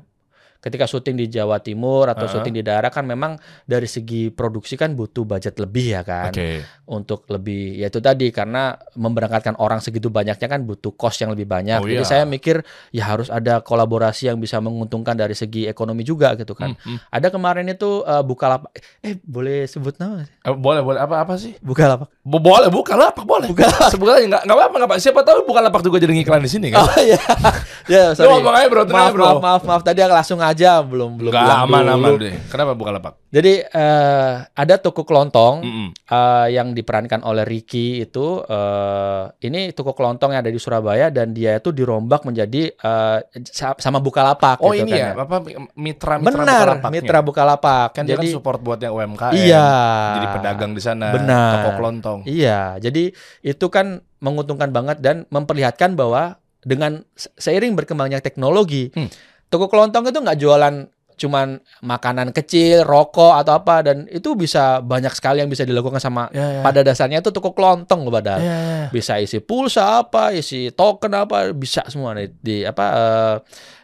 [0.65, 2.33] ketika syuting di Jawa Timur atau Ah.
[2.33, 6.65] syuting di daerah kan memang dari segi produksi kan butuh budget lebih ya kan Oke.
[6.87, 11.45] untuk lebih ya itu tadi karena memberangkatkan orang segitu banyaknya kan butuh cost yang lebih
[11.45, 11.77] banyak.
[11.77, 12.09] Oh, Jadi iya.
[12.09, 16.73] saya mikir ya harus ada kolaborasi yang bisa menguntungkan dari segi ekonomi juga gitu kan.
[16.75, 16.99] Hmm, hmm.
[17.11, 20.25] Ada kemarin itu uh, Bukalapak eh boleh sebut nama?
[20.25, 20.97] Eh, boleh, boleh.
[20.97, 21.53] Apa apa sih?
[21.59, 22.09] Bukalapak.
[22.23, 23.51] Bo- boleh, bukan lapak boleh.
[23.51, 24.97] Bukan Sebenarnya nggak nggak apa-apa, nggak apa.
[24.97, 26.81] Siapa tahu bukan lapak juga jadi ngiklan di sini kan?
[26.81, 27.21] Oh iya.
[27.93, 28.31] ya Lu sorry.
[28.39, 29.25] ngomong aja bro, Maaf, aja, bro.
[29.27, 29.83] maaf, maaf, maaf.
[29.83, 31.93] Tadi aku langsung aja belum belum Nggak bilang aman dulu.
[31.93, 32.35] aman deh.
[32.47, 33.13] Kenapa bukan lapak?
[33.29, 35.89] Jadi eh, ada toko kelontong Mm-mm.
[35.91, 41.31] eh, yang diperankan oleh Ricky itu eh, ini toko kelontong yang ada di Surabaya dan
[41.31, 45.37] dia itu dirombak menjadi eh, sa- sama Bukalapak Oh gitu ini kan ya, apa
[45.75, 46.91] mitra mitra Benar, Bukalapaknya?
[46.95, 47.87] mitra Bukalapak.
[47.93, 49.35] Kan dia kan jadi support buat yang UMKM.
[49.35, 49.67] iya.
[50.15, 51.11] Jadi pedagang di sana.
[51.11, 51.51] Benar.
[51.57, 52.19] Toko kelontong.
[52.25, 53.87] Iya, jadi itu kan
[54.19, 59.13] menguntungkan banget dan memperlihatkan bahwa dengan se- seiring berkembangnya teknologi, Hmm.
[59.55, 60.75] Toko kelontong itu nggak jualan
[61.15, 66.27] cuman makanan kecil, rokok atau apa dan itu bisa banyak sekali yang bisa dilakukan sama
[66.35, 66.63] Ya, ya.
[66.67, 68.43] pada dasarnya itu toko kelontong loh padahal.
[68.43, 68.87] Ya, ya.
[68.91, 73.35] Bisa isi pulsa apa, isi token apa, bisa semua di, di apa eh,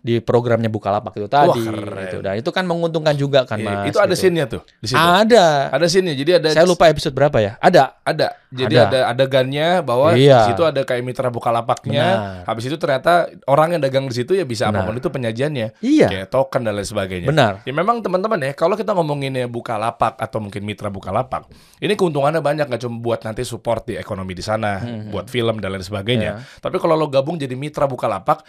[0.00, 2.08] di programnya Bukalapak itu tadi keren.
[2.08, 2.18] gitu.
[2.24, 3.92] Dan itu kan menguntungkan juga kan Iya, Mas.
[3.92, 4.20] itu ada gitu.
[4.24, 4.96] scene-nya tuh di situ.
[4.96, 5.68] Ada.
[5.68, 6.14] Ada scene-nya.
[6.16, 7.60] Jadi ada Saya lupa episode berapa ya?
[7.60, 8.00] Ada.
[8.00, 8.32] ada.
[8.50, 8.88] Jadi Ada.
[8.88, 10.42] ada, adegannya bahwa Iya.
[10.42, 12.02] di situ ada kayak mitra bukalapaknya.
[12.02, 12.48] Benar.
[12.48, 13.12] Habis itu ternyata
[13.44, 14.82] orang yang dagang di situ ya bisa Benar.
[14.82, 15.66] apa pun itu penyajiannya.
[15.78, 16.06] Iya.
[16.08, 17.28] Kayak token dan lain sebagainya.
[17.28, 17.52] Benar.
[17.62, 21.46] Ya memang teman-teman ya, kalau kita ngomonginnya Bukalapak atau mungkin mitra Bukalapak,
[21.78, 25.12] ini keuntungannya banyak nggak cuma buat nanti support di ekonomi di sana, Mhm.
[25.12, 26.30] buat film dan lain sebagainya.
[26.40, 26.58] Iya.
[26.58, 28.42] Tapi kalau lo gabung jadi mitra Bukalapak,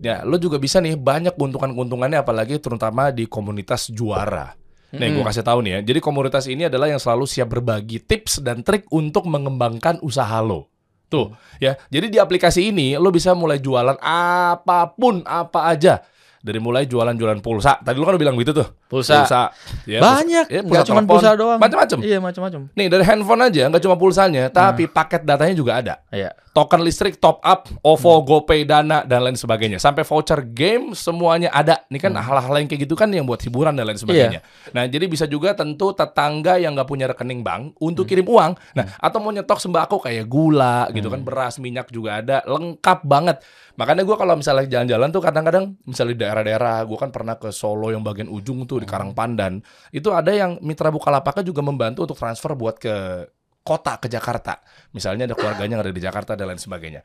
[0.00, 4.56] ya lo juga bisa nih banyak keuntungan-keuntungannya apalagi terutama di komunitas juara.
[4.90, 5.80] Nih gue kasih tahu nih ya.
[5.86, 10.66] Jadi komunitas ini adalah yang selalu siap berbagi tips dan trik untuk mengembangkan usaha lo.
[11.10, 11.78] Tuh, ya.
[11.90, 16.02] Jadi di aplikasi ini lo bisa mulai jualan apa pun apa aja.
[16.40, 17.76] Dari mulai jualan-jualan pulsa.
[17.84, 18.64] Tadi lo kan udah bilang gitu tuh.
[18.88, 19.52] Pulsa.
[19.84, 21.58] Ya, Banyak, pulsa- ya, nggak cuma pulsa doang.
[21.60, 21.98] Macam-macam.
[22.00, 22.60] Iya, macam-macam.
[22.72, 25.94] Nih dari handphone aja nggak cuma pulsanya, tapi paket datanya juga ada.
[26.08, 26.32] Iya.
[26.50, 29.78] Token listrik, top up, OVO, GoPay, Dana dan lain sebagainya.
[29.78, 31.86] Sampai voucher game semuanya ada.
[31.86, 34.40] Ini kan hal-hal yang kayak gitu kan yang buat hiburan dan lain sebagainya.
[34.74, 38.58] Nah jadi bisa juga tentu tetangga yang nggak punya rekening bank untuk kirim uang.
[38.74, 43.36] Nah atau mau nyetok sembako kayak gula gitu kan, beras, minyak juga ada, lengkap banget.
[43.78, 48.06] Makanya gua kalau misalnya jalan-jalan tuh kadang-kadang misalnya daerah-daerah, gua kan pernah ke Solo yang
[48.06, 49.58] bagian ujung tuh di Karangpandan.
[49.90, 53.26] Itu ada yang mitra Bukalapaknya juga membantu untuk transfer buat ke
[53.66, 54.62] kota ke Jakarta.
[54.94, 57.02] Misalnya ada keluarganya yang ada di Jakarta dan lain sebagainya.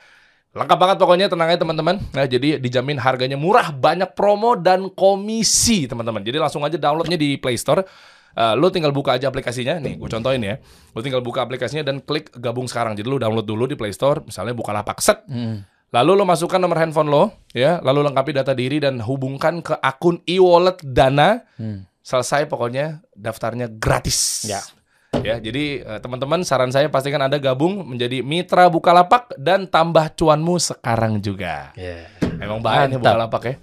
[0.55, 1.99] Lengkap banget pokoknya tenang aja teman-teman.
[2.15, 6.23] Nah, jadi dijamin harganya murah, banyak promo dan komisi teman-teman.
[6.23, 7.83] Jadi langsung aja downloadnya di Play Store.
[8.35, 9.79] Eh, lo tinggal buka aja aplikasinya.
[9.83, 10.55] Nih, gue contohin ya.
[10.95, 12.95] Lo tinggal buka aplikasinya dan klik gabung sekarang.
[12.95, 14.23] Jadi lo download dulu di Play Store.
[14.23, 15.27] Misalnya buka lapak set.
[15.27, 15.67] Hmm.
[15.95, 17.79] Lalu lo masukkan nomor handphone lo, ya.
[17.79, 21.39] Lalu lengkapi data diri dan hubungkan ke akun e-wallet Dana.
[21.55, 21.87] Hmm.
[22.03, 24.43] Selesai pokoknya daftarnya gratis.
[24.43, 24.59] Ya.
[25.23, 30.59] Ya, jadi eh, teman-teman saran saya pastikan Anda gabung menjadi mitra Bukalapak dan tambah cuanmu
[30.59, 31.71] sekarang juga.
[31.79, 32.11] Iya.
[32.43, 32.99] Emang bahaya nih.
[32.99, 33.55] Bukalapak ya.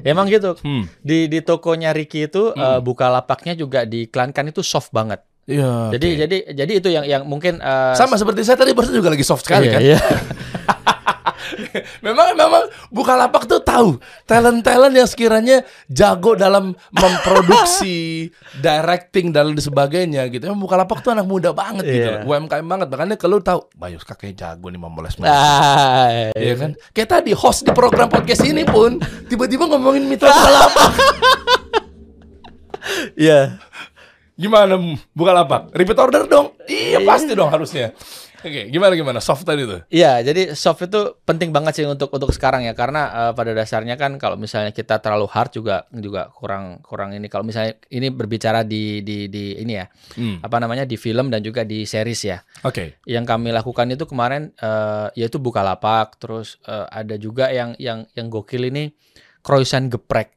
[0.00, 0.56] Emang gitu.
[0.64, 0.88] Hmm.
[1.04, 2.64] Di di tokonya Ricky itu Hmm.
[2.64, 5.20] eh, buka lapaknya juga diiklankan itu soft banget.
[5.44, 5.92] Iya.
[5.92, 6.18] Jadi oke.
[6.24, 9.44] jadi jadi itu yang yang mungkin eh, sama seperti saya tadi barusan juga lagi soft
[9.44, 9.80] sekali iya, kan.
[9.84, 10.00] iya.
[12.06, 18.28] memang memang Bukalapak tuh tahu talent-talent yang sekiranya jago dalam memproduksi,
[18.64, 20.48] directing dan lain sebagainya gitu.
[20.48, 22.10] Emang Bukalapak tuh anak muda banget gitu.
[22.10, 22.26] Iya.
[22.26, 22.86] UMKM banget.
[22.90, 25.30] Makanya kalau tahu, Bayu kakek jago nih memoles-moles.
[25.30, 26.70] Ah, Iya kan?
[26.92, 30.90] Kayak tadi host di program podcast ini pun tiba-tiba ngomongin mitra Bukalapak.
[33.14, 33.58] Iya.
[34.34, 34.74] Gimana
[35.14, 35.70] Bukalapak?
[35.70, 36.58] Repeat order dong?
[36.66, 37.94] Iya pasti dong harusnya.
[38.44, 39.80] Oke, gimana gimana soft tadi tuh?
[39.88, 43.96] Iya, jadi soft itu penting banget sih untuk untuk sekarang ya karena eh, pada dasarnya
[43.96, 47.32] kan kalau misalnya kita terlalu hard juga juga kurang kurang ini.
[47.32, 49.88] Kalau misalnya ini berbicara di di di ini ya,
[50.20, 50.44] Hmm.
[50.44, 52.38] apa namanya di film dan juga di series ya.
[52.68, 53.00] Oke.
[53.08, 58.28] Yang kami lakukan itu kemarin eh, yaitu Bukalapak, terus eh, ada juga yang yang yang
[58.28, 58.92] gokil ini
[59.40, 60.36] croissant geprek.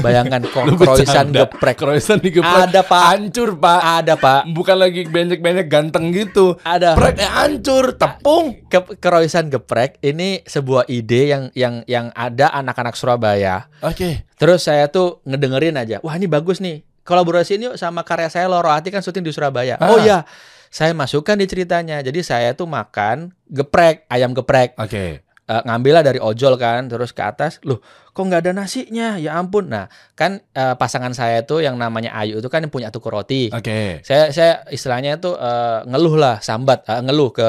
[0.00, 1.38] Bayangkan kok croissant bercanda.
[1.46, 1.76] geprek.
[1.76, 2.68] Croissant digeprek.
[2.70, 3.02] Ada, Pak.
[3.14, 3.80] Hancur, Pak.
[4.02, 4.40] Ada, Pak.
[4.50, 6.56] Bukan lagi banyak-banyak ganteng gitu.
[6.64, 6.96] Ada.
[6.96, 8.66] Preknya hancur, tepung.
[8.68, 13.68] Ke croissant geprek ini sebuah ide yang yang yang ada anak-anak Surabaya.
[13.84, 14.26] Oke.
[14.34, 16.82] Terus saya tuh ngedengerin aja, wah ini bagus nih.
[17.04, 19.76] Kolaborasi ini yuk sama karya saya Loro Hati kan syuting di Surabaya.
[19.76, 19.92] Ah.
[19.92, 20.24] Oh iya,
[20.72, 22.00] saya masukkan di ceritanya.
[22.00, 24.72] Jadi saya tuh makan geprek, ayam geprek.
[24.80, 25.20] Oke.
[25.44, 27.60] Eh, ngambillah dari ojol kan, terus ke atas.
[27.68, 29.18] Loh, kok nggak ada nasinya?
[29.18, 29.66] Ya ampun.
[29.66, 33.50] Nah, kan eh, pasangan saya tuh yang namanya Ayu itu kan yang punya toko roti.
[33.50, 33.98] Oke.
[34.06, 37.48] Saya saya istilahnya itu eh, ngeluh lah, sambat, eh, ngeluh ke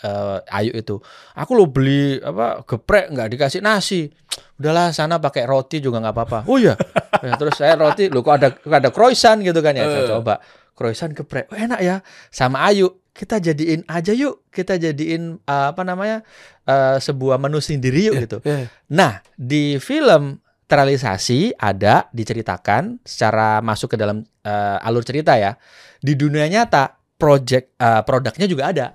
[0.00, 0.96] eh, Ayu itu.
[1.36, 4.08] Aku lo beli apa geprek nggak dikasih nasi.
[4.56, 6.38] Udahlah sana pakai roti juga nggak apa-apa.
[6.48, 6.72] Oh iya.
[7.20, 9.84] Ya, terus saya roti, lo kok ada kok ada croissant gitu kan ya.
[9.84, 10.40] Saya coba
[10.72, 11.52] croissant geprek.
[11.52, 12.00] Oh, enak ya.
[12.32, 14.44] Sama Ayu kita jadiin aja yuk.
[14.52, 16.20] Kita jadiin eh, apa namanya?
[16.68, 18.38] eh, sebuah menu sendiri yuk gitu.
[18.44, 25.56] Eh, Nah, di film terrealisasi ada diceritakan secara masuk ke dalam eh, alur cerita ya.
[25.96, 28.86] Di dunia nyata project eh, produknya juga ada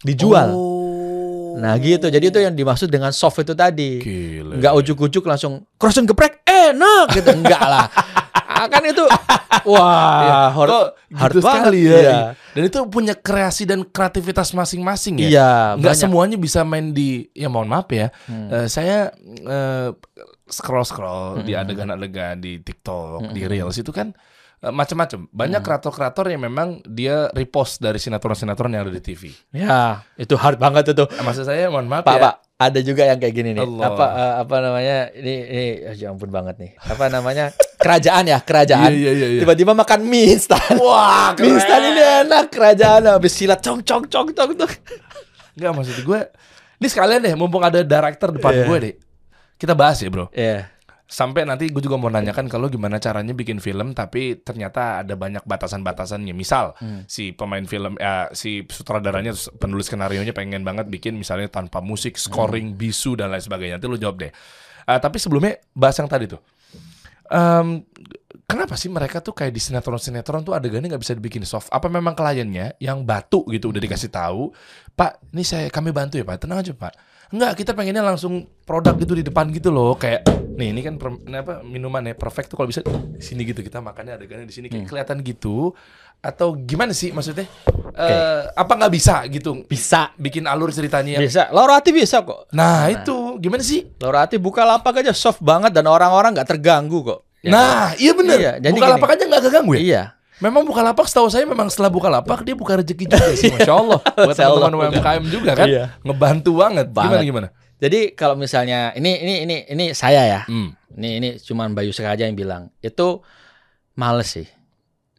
[0.00, 0.48] dijual.
[0.54, 1.58] Oh.
[1.58, 2.10] Nah, gitu.
[2.10, 4.02] Jadi itu yang dimaksud dengan soft itu tadi.
[4.02, 4.58] Gila.
[4.58, 7.30] Enggak ujuk-ujuk langsung croissant geprek enak gitu.
[7.30, 7.86] Enggak lah.
[8.54, 9.02] Ah, kan itu
[9.70, 11.98] wah, hard, Kok hard gitu banget, sekali ya.
[11.98, 12.18] iya.
[12.54, 15.28] Dan itu punya kreasi dan kreativitas masing-masing ya.
[15.28, 16.02] Iya, Nggak banyak.
[16.06, 18.14] semuanya bisa main di ya mohon maaf ya.
[18.24, 18.46] Hmm.
[18.48, 19.10] Eh, saya
[20.46, 21.62] scroll scroll di Mm-mm.
[21.62, 23.50] adegan-adegan di TikTok, di Mm-mm.
[23.50, 24.12] Reels itu kan
[24.60, 25.26] eh, macam-macam.
[25.28, 25.66] Banyak Mm.
[25.66, 29.32] kreator-kreator yang memang dia repost dari sinetron-sinetron yang ada di TV.
[29.50, 31.04] Ya, itu hard banget itu.
[31.04, 32.22] Eh, Maksud saya mohon maaf Pak, ya.
[32.22, 33.62] Pak, ada juga yang kayak gini nih.
[33.66, 33.84] Allah.
[33.90, 34.96] Apa eh, apa namanya?
[35.10, 36.70] Ini ini oh, ya ampun banget nih.
[36.78, 37.50] Apa namanya?
[37.82, 38.90] Kerajaan ya, kerajaan.
[38.94, 39.40] Iya, iya, iya.
[39.42, 40.62] Tiba-tiba makan mie instan.
[40.78, 44.72] Wah, mie instan ini enak kerajaan habis silat cong cong cong cong cong.
[45.58, 46.20] Enggak maksud gue.
[46.78, 48.64] Ini sekalian deh, mumpung ada director depan Iya.
[48.66, 48.94] gue deh.
[49.58, 50.26] Kita bahas ya bro.
[50.30, 50.73] Iya.
[51.04, 55.44] Sampai nanti gue juga mau nanyakan kalau gimana caranya bikin film tapi ternyata ada banyak
[55.44, 56.32] batasan-batasannya.
[56.32, 57.04] Misal Hmm.
[57.04, 62.16] si pemain film, ya, si sutradaranya, penulis skenario nya pengen banget bikin misalnya tanpa musik,
[62.16, 63.76] scoring, bisu dan lain sebagainya.
[63.76, 64.32] Nanti lu jawab deh.
[64.88, 66.40] Ah, tapi sebelumnya bahas yang tadi tuh.
[67.28, 67.84] Em,
[68.44, 71.72] kenapa sih mereka tuh kayak di sinetron-sinetron tuh adegannya nggak bisa dibikin soft?
[71.72, 74.52] Apa memang kliennya yang batu gitu udah dikasih tahu,
[74.92, 77.13] Pak, ini saya kami bantu ya Pak, tenang aja Pak.
[77.34, 80.22] Enggak, kita pengennya langsung produk gitu di depan gitu loh, kayak
[80.54, 83.58] nih ini kan per- ini apa minuman ya perfect tuh kalau bisa di sini gitu
[83.58, 85.74] kita makannya adegannya di sini kayak kelihatan gitu
[86.22, 87.50] atau gimana sih maksudnya?
[87.98, 90.14] Eh, apa nggak bisa gitu Bisa.
[90.14, 91.18] bikin alur ceritanya?
[91.18, 91.50] Bisa.
[91.50, 92.54] Lorati bisa kok.
[92.54, 93.82] Nah, itu gimana sih?
[93.98, 97.20] Lorati buka lapak aja soft banget dan orang-orang nggak terganggu kok.
[97.44, 98.38] Ya nah, iya bener.
[98.40, 98.94] Iya, jadi buka gini.
[98.96, 99.82] lapak aja nggak keganggu ya?
[99.82, 100.02] Iya.
[100.44, 103.72] Memang buka lapak setahu saya memang setelah buka lapak dia buka rezeki juga sih, masya
[103.72, 104.00] Allah.
[104.28, 105.84] Buat teman-teman UMKM juga kan, Iya.
[106.04, 106.86] ngebantu banget.
[106.92, 107.24] Gimana Banget.
[107.24, 107.48] gimana?
[107.80, 110.40] Jadi kalau misalnya ini ini ini ini saya ya.
[110.44, 110.76] Hmm.
[110.94, 112.68] Ini ini cuman Bayu saja yang bilang.
[112.78, 113.24] Itu
[113.96, 114.44] males sih.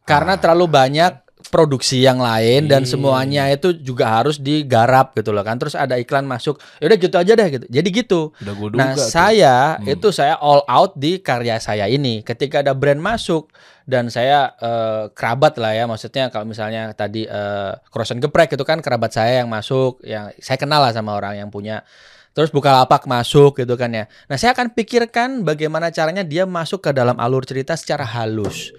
[0.06, 0.40] Karena Ah.
[0.40, 2.90] terlalu banyak produksi yang lain dan Iya.
[2.92, 5.56] semuanya itu juga harus digarap gitu loh kan.
[5.56, 6.58] Terus ada iklan masuk.
[6.78, 7.66] Ya udah gitu aja deh gitu.
[7.66, 8.20] Jadi gitu.
[8.38, 9.06] Udah duga Nah, tuh.
[9.06, 9.88] saya Hmm.
[9.88, 12.20] itu saya all out di karya saya ini.
[12.20, 13.50] Ketika ada brand masuk
[13.84, 18.78] dan saya eh, kerabat lah ya, maksudnya kalau misalnya tadi eh, croissant geprek itu kan
[18.78, 21.86] kerabat saya yang masuk, yang saya kenal lah sama orang yang punya.
[22.32, 24.04] Terus buka lapak masuk gitu kan ya.
[24.28, 28.76] Nah, saya akan pikirkan bagaimana caranya dia masuk ke dalam alur cerita secara halus.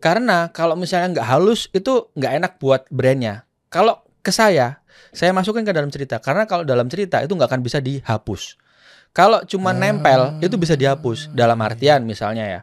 [0.00, 3.44] Karena kalau misalnya nggak halus itu nggak enak buat brandnya.
[3.68, 4.80] Kalau ke saya,
[5.12, 6.16] saya masukin ke dalam cerita.
[6.18, 8.56] Karena kalau dalam cerita itu nggak akan bisa dihapus.
[9.12, 11.28] Kalau cuma nempel itu bisa dihapus.
[11.36, 12.60] Dalam artian misalnya ya,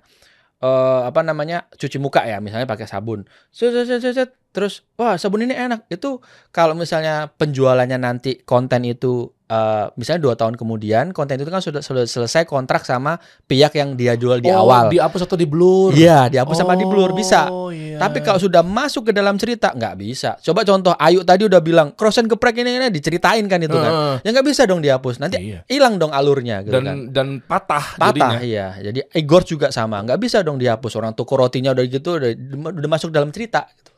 [0.64, 3.30] eh apa namanya cuci muka ya, misalnya pakai sabun.
[3.54, 4.30] Set, set, set, set, set.
[4.58, 6.18] Terus wah sabun ini enak itu
[6.49, 11.80] kalau misalnya penjualannya nanti konten itu eh, misalnya dua tahun kemudian konten itu kan sudah,
[11.80, 15.93] sudah selesai kontrak sama pihak yang dia jual di Oh, awal dihapus atau di blur.
[15.93, 17.95] iya dihapus sama di blur bisa Oh, iya.
[17.97, 21.93] tapi kalau sudah masuk ke dalam cerita nggak bisa coba contoh Ayu tadi udah bilang
[21.93, 24.16] cross and geprek ini, ini diceritain kan itu kan Heeh.
[24.26, 25.62] ya nggak bisa dong dihapus nanti Iya.
[25.68, 28.38] hilang dong alurnya gitu dan kan dan patah, patah jadinya.
[28.41, 32.34] iya jadi Igor juga sama nggak bisa dong dihapus orang toko rotinya udah gitu udah,
[32.74, 33.93] udah masuk dalam cerita gitu.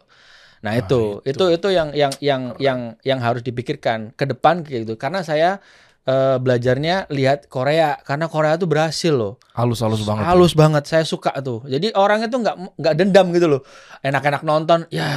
[0.59, 1.31] Nah Nah, itu, itu.
[1.31, 5.63] itu itu yang yang yang yang yang harus dipikirkan ke depan kayak gitu karena saya
[6.03, 10.23] eh, belajarnya lihat Korea karena Korea tuh berhasil loh Halus-halus banget.
[10.23, 10.27] ya.
[10.27, 13.61] halus banget saya suka tuh jadi orang itu nggak nggak dendam gitu loh
[13.99, 15.07] enak-enak nonton ya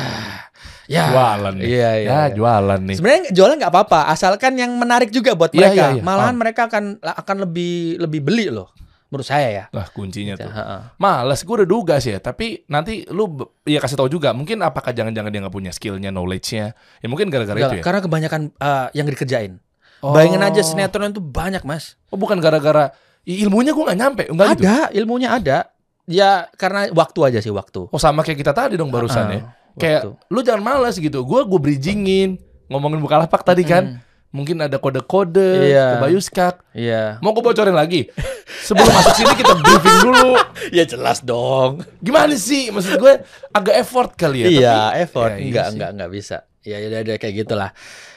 [0.86, 1.64] ya Jualan nih.
[1.64, 2.34] iya iya, Ya, iya.
[2.34, 2.96] jualan nih.
[2.98, 5.74] Sebenarnya jualan nggak apa-apa, asalkan yang menarik juga buat Iya, mereka.
[5.74, 6.02] iya, iya.
[6.02, 8.68] Malahan mereka akan akan lebih lebih beli loh,
[9.12, 9.64] menurut saya ya.
[9.76, 10.48] Lah kuncinya tuh.
[10.48, 10.80] Heeh.
[10.96, 12.20] Males, gue udah duga sih ya.
[12.24, 13.28] Tapi nanti lu
[13.68, 14.32] ya kasih tahu juga.
[14.32, 16.72] Mungkin apakah jangan-jangan dia nggak punya skillnya, knowledge-nya?
[17.04, 17.84] Ya mungkin gara-gara itu ya.
[17.84, 19.60] Karena kebanyakan eh, yang dikerjain.
[20.00, 20.16] Oh.
[20.16, 22.00] Bayangin aja sinetron itu banyak mas.
[22.08, 22.90] Oh bukan gara-gara
[23.22, 24.64] ilmunya gue nggak nyampe, enggak gitu.
[24.66, 25.58] ada ilmunya ada.
[26.10, 27.86] Ya karena waktu aja sih waktu.
[27.92, 29.38] Oh sama kayak kita tadi dong barusan ya.
[29.38, 29.44] Heeh,
[29.78, 30.10] Kayak waktu.
[30.32, 31.22] lu jangan malas gitu.
[31.22, 34.02] Gue gue bridgingin ngomongin bukalapak tadi kan.
[34.32, 35.86] Mungkin ada kode-kode, Iya.
[35.92, 36.54] ke Bayuskak.
[36.72, 37.20] Iya.
[37.20, 38.08] Mau gue bocorin lagi?
[38.64, 40.32] Sebelum masuk sini kita briefing dulu.
[40.72, 41.84] Ya jelas dong.
[42.00, 42.72] Gimana sih?
[42.72, 43.20] Maksud gue
[43.50, 44.46] agak effort kali ya.
[44.48, 45.30] iya, tapi- effort.
[45.30, 45.72] Ya, iya enggak, sih.
[45.74, 46.36] enggak, enggak bisa.
[46.62, 47.70] Ya udah udah kayak gitulah.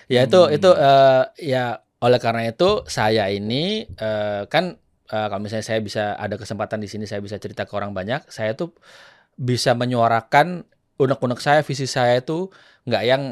[0.06, 0.56] Ya itu Hmm.
[0.56, 1.64] itu eh, ya
[1.98, 6.88] oleh karena itu saya ini eh, kan eh, kalau misalnya saya bisa ada kesempatan di
[6.88, 8.72] sini saya bisa cerita ke orang banyak, saya tuh
[9.34, 10.64] bisa menyuarakan
[10.96, 12.48] unek-unek saya, visi saya itu
[12.86, 13.24] nggak yang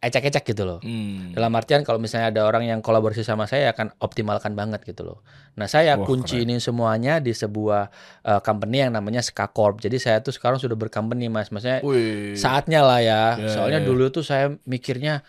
[0.00, 0.80] ecek-ecek gitu loh.
[0.80, 1.36] Hmm.
[1.36, 5.18] Dalam artian kalau misalnya ada orang yang kolaborasi sama saya akan optimalkan banget gitu loh.
[5.60, 6.48] Nah saya Wah, kunci keren.
[6.48, 7.92] ini semuanya di sebuah
[8.24, 9.84] uh, company yang namanya Ska Corp.
[9.84, 11.52] Jadi saya tuh sekarang sudah bercompany mas.
[11.52, 12.32] Maksudnya Wih.
[12.32, 13.22] saatnya lah ya.
[13.36, 13.86] Ya, Soalnya ya.
[13.86, 15.20] dulu tuh saya mikirnya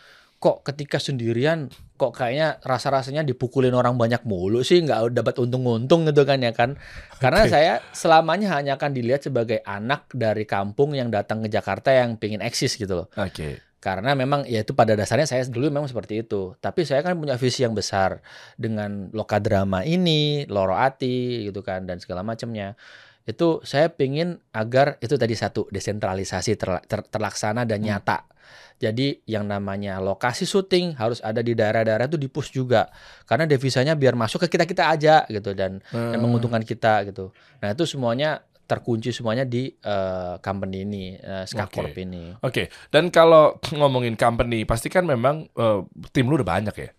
[0.41, 1.69] kok ketika sendirian
[2.01, 6.79] kok kayaknya rasa-rasanya dipukulin orang banyak mulu sih nggak dapat untung-untung gitu kan ya kan.
[7.19, 7.51] Karena Oke.
[7.51, 12.41] saya selamanya hanya akan dilihat sebagai anak dari kampung yang datang ke Jakarta yang pingin
[12.41, 13.70] eksis gitu loh Oke.
[13.81, 17.33] Karena memang ya itu pada dasarnya saya dulu memang seperti itu tapi saya kan punya
[17.35, 18.21] visi yang besar
[18.53, 22.77] dengan lokadrama ini loro ati gitu kan dan segala macamnya
[23.25, 27.89] itu saya pingin agar itu tadi satu desentralisasi terla- ter- terlaksana dan Hmm.
[27.89, 28.29] nyata
[28.77, 32.89] jadi yang namanya lokasi syuting harus ada di daerah-daerah itu dipus juga
[33.29, 36.17] karena devisanya biar masuk ke kita kita aja gitu dan Hmm.
[36.17, 37.29] yang menguntungkan kita gitu.
[37.61, 38.41] Nah itu semuanya
[38.71, 42.07] terkunci semuanya di eh, company ini, uh, Skakorp Oke.
[42.07, 42.31] ini.
[42.39, 45.79] Oke, dan kalau ngomongin company, pasti kan memang eh,
[46.15, 46.89] tim lu udah banyak ya.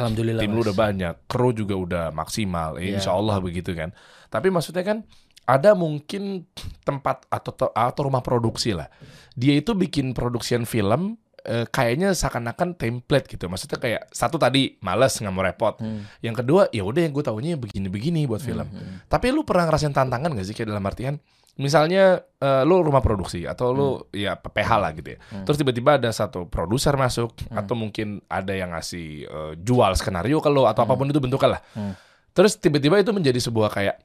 [0.00, 0.40] Alhamdulillah.
[0.40, 0.72] Tim lu Mas.
[0.72, 2.80] udah banyak, kru juga udah maksimal.
[2.80, 2.92] Ya, Iya.
[2.96, 3.92] Insya Allah begitu kan.
[4.32, 5.04] Tapi maksudnya kan
[5.44, 6.48] ada mungkin
[6.86, 8.88] tempat atau atau rumah produksi lah.
[9.36, 13.48] Dia itu bikin produksian film eh, kayaknya seakan-akan template gitu.
[13.48, 15.74] Maksudnya kayak satu tadi males nggak mau repot.
[15.78, 16.04] Hmm.
[16.20, 18.64] Yang kedua ya udah yang gue taunya begini-begini buat film.
[18.64, 19.04] Hmm.
[19.06, 21.16] Tapi lu pernah ngerasain tantangan gak sih kayak dalam artian
[21.56, 25.18] misalnya eh, lu rumah produksi atau lu ya PH lah gitu ya.
[25.28, 25.44] Hmm.
[25.44, 27.60] Terus tiba-tiba ada satu produser masuk Hmm.
[27.60, 30.88] atau mungkin ada yang ngasih eh, jual skenario ke lu atau Hmm.
[30.88, 31.62] apa pun itu bentuknya lah.
[31.74, 31.92] Hmm.
[32.32, 33.96] Terus tiba-tiba itu menjadi sebuah kayak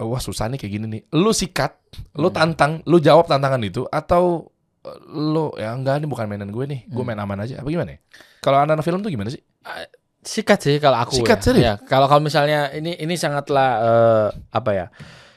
[0.00, 1.02] wah susah nih kayak gini nih.
[1.12, 1.76] Lu sikat,
[2.16, 2.36] lu Hmm.
[2.36, 4.48] tantang, lu jawab tantangan itu atau
[5.06, 6.80] lu ya enggak ini bukan mainan gue nih.
[6.86, 7.12] Gue Hmm.
[7.12, 7.60] main aman aja.
[7.60, 8.00] Apa gimana ya?
[8.40, 9.40] Kalau anak-anak film tuh gimana sih?
[10.20, 11.42] Sikat sih kalau aku Sikat, ya.
[11.42, 11.64] serius?
[11.64, 14.86] Ya, kalau kalau misalnya ini ini sangatlah eh, apa ya?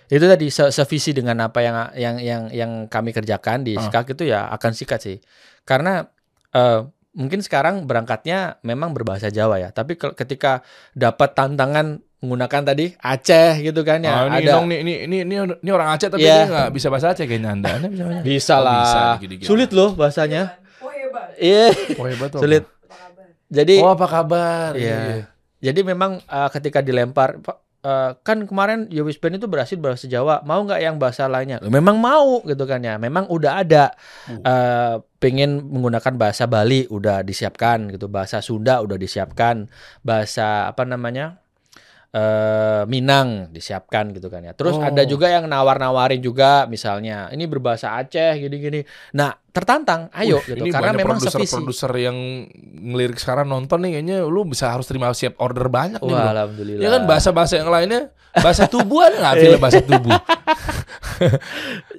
[0.07, 3.83] Itu tadi se sevisi dengan apa yang yang yang yang kami kerjakan di Ah.
[3.83, 5.17] Skak itu ya akan sikat sih.
[5.63, 6.03] Karena
[6.51, 6.83] eh,
[7.13, 13.59] mungkin sekarang berangkatnya memang berbahasa Jawa ya, tapi ke- ketika dapat tantangan menggunakan tadi Aceh
[13.61, 16.23] gitu kan ya, Ah, ini, ada dong, nih, ini, ini, ini, ini orang Aceh tapi
[16.23, 16.35] Iya.
[16.39, 17.69] dia nggak bisa bahasa Aceh kayaknya anda.
[17.75, 18.79] Anda bisa bahasa bisa Oh, lah.
[18.79, 19.45] bisa, dikit-dikit.
[19.45, 20.43] Sulit loh bahasanya.
[20.79, 21.27] Oh hebat.
[21.35, 22.39] Iya, Oh hebat tuh.
[22.39, 22.63] sulit.
[23.47, 24.73] Jadi Oh apa kabar?
[24.73, 25.27] Iya.
[25.59, 27.37] Jadi memang uh, ketika dilempar
[27.83, 31.61] uh, kan kemarin Yowis Band itu berhasil bahasa Jawa, mau nggak yang bahasa lainnya?
[31.61, 32.95] Memang mau gitu kan ya.
[32.97, 33.93] Memang udah ada
[34.23, 34.39] Uh.
[34.41, 39.67] uh, pengen menggunakan bahasa Bali udah disiapkan gitu, bahasa Sunda udah disiapkan,
[39.99, 41.42] bahasa apa namanya?
[42.13, 44.53] Eh Minang disiapkan gitu kan ya.
[44.53, 44.85] Terus Oh.
[44.85, 48.85] ada juga yang nawar-nawarin juga misalnya ini berbahasa Aceh gini-gini.
[49.11, 51.49] Nah, tertantang, ayo Wih, gitu ini karena memang sevisi.
[51.49, 52.17] produser-produser yang
[52.85, 56.31] ngelirik sekarang nonton nih kayaknya lu bisa harus terima siap order banyak nih Wah, bro.
[56.37, 56.81] alhamdulillah.
[56.81, 58.01] Ya kan bahasa-bahasa yang lainnya
[58.35, 60.13] bahasa tubuh ada nggak film bahasa tubuh?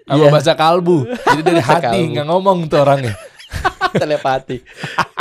[0.04, 0.28] Sama Iya.
[0.30, 0.98] bahasa kalbu.
[1.08, 3.14] Jadi dari hati nggak ngomong tuh orangnya.
[3.94, 4.62] telepati.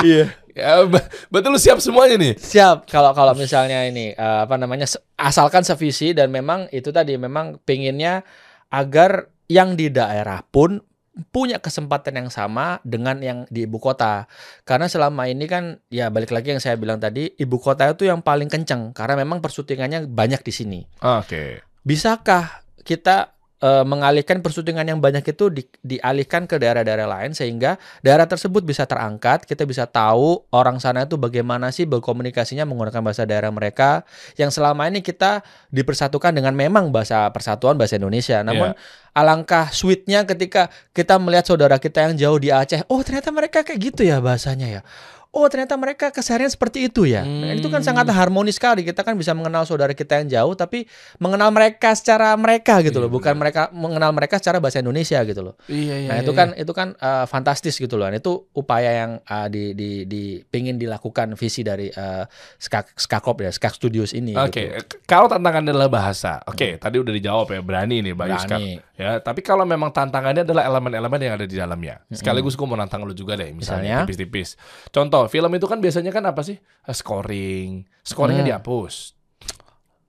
[0.02, 0.34] Iya.
[0.54, 2.34] Ya, be- betul lu siap semuanya nih.
[2.38, 4.86] Siap kalau kalau misalnya ini eh, apa namanya
[5.18, 8.22] asalkan sevisi dan memang itu tadi memang pinginnya
[8.70, 10.82] agar yang di daerah pun
[11.30, 14.26] punya kesempatan yang sama dengan yang di ibu kota.
[14.66, 18.26] Karena selama ini kan ya balik lagi yang saya bilang tadi, ibu kota itu yang
[18.26, 20.80] paling kenceng karena memang persyutingannya banyak di sini.
[21.06, 21.62] Oke.
[21.86, 23.33] Bisakah kita
[23.64, 28.84] eh, mengalihkan persyutingan yang banyak itu di- dialihkan ke daerah-daerah lain sehingga daerah tersebut bisa
[28.84, 34.04] terangkat, kita bisa tahu orang sana itu bagaimana sih berkomunikasinya menggunakan bahasa daerah mereka
[34.36, 35.40] yang selama ini kita
[35.72, 38.44] dipersatukan dengan memang bahasa persatuan bahasa Indonesia.
[38.44, 38.76] Namun
[39.16, 43.80] alangkah sweetnya ketika kita melihat saudara kita yang jauh di Aceh, oh ternyata mereka kayak
[43.94, 44.82] gitu ya bahasanya ya.
[45.34, 47.26] Oh ternyata mereka keseharian seperti itu ya.
[47.26, 47.90] Nah, itu kan Hmm.
[47.90, 48.86] sangat harmonis sekali.
[48.86, 50.86] Kita kan bisa mengenal saudara kita yang jauh, tapi
[51.18, 55.42] mengenal mereka secara mereka gitu loh, Iya, bukan mereka mengenal mereka secara bahasa Indonesia gitu
[55.42, 55.58] loh.
[55.66, 56.10] Iya iya.
[56.14, 56.38] Nah iya, itu iya.
[56.38, 58.06] kan itu kan uh, fantastis gitu loh.
[58.06, 62.30] Dan Itu upaya yang uh, di di di pingin dilakukan visi dari uh,
[62.62, 64.38] Skak Skakop ya, Skak Studios ini.
[64.38, 65.02] Oke, gitu.
[65.10, 68.58] kalau tantangannya adalah bahasa, oke, tadi udah dijawab ya, berani nih, Mbak Yuska.
[68.62, 68.93] Berani.
[68.94, 72.06] Ya, tapi kalau memang tantangannya adalah elemen-elemen yang ada di dalamnya.
[72.08, 74.54] Sekaligus gue mau nantang lu juga deh, misalnya tipis-tipis.
[74.88, 76.62] Contoh, film itu kan biasanya kan apa sih?
[76.62, 78.52] Eh, Scoring, scoringnya Hmm.
[78.54, 79.18] dihapus.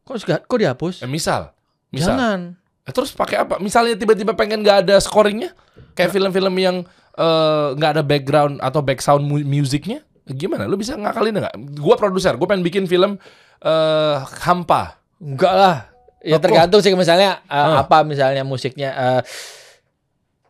[0.05, 0.14] Kok
[0.45, 1.01] kok dihapus?
[1.01, 1.57] Eh, misal,
[1.89, 2.12] misal.
[2.12, 2.41] Jangan.
[2.85, 3.57] Eh, terus pakai apa?
[3.57, 5.57] Misalnya tiba-tiba pengen nggak ada scoringnya,
[5.97, 6.76] kayak film-film yang
[7.14, 10.68] eh, nggak ada background atau back sound mu- musiknya, gimana?
[10.68, 11.57] Lu bisa ngakalin nggak?
[11.78, 13.16] Gua produser, gue pengen bikin film
[13.64, 15.01] eh hampa.
[15.16, 15.76] Enggak lah.
[16.25, 17.85] Ya tergantung sih misalnya uh, Ah.
[17.85, 19.20] apa misalnya musiknya uh,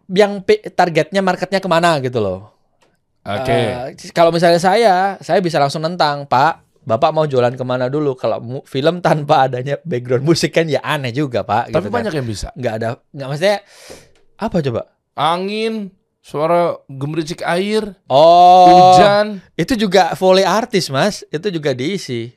[0.06, 2.52] yang targetnya marketnya ke mana gitu loh.
[3.24, 3.50] Oke.
[3.50, 6.60] Eh, kalau misalnya saya, saya bisa langsung nentang, Pak.
[6.84, 8.12] Bapak mau jualan ke mana dulu?
[8.12, 8.36] Kalau
[8.68, 11.72] film tanpa adanya background musik kan ya aneh juga, Pak.
[11.72, 11.96] Tapi gitu kan.
[11.96, 12.52] banyak yang bisa.
[12.52, 13.58] nggak ada, nggak maksudnya
[14.36, 14.82] apa coba?
[15.16, 15.88] Angin,
[16.20, 19.40] suara gemericik air, Oh, hujan.
[19.56, 21.24] itu juga foley artis, Mas.
[21.32, 22.36] Itu juga diisi.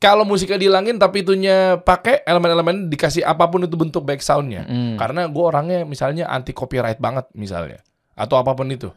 [0.00, 4.64] Kalau musiknya dihilangin tapi itunya pakai elemen-elemen dikasih apa pun itu bentuk back soundnya.
[4.64, 4.96] Hmm.
[4.96, 7.84] Karena gue orangnya misalnya anti copyright banget misalnya.
[8.16, 8.88] Atau apa pun itu.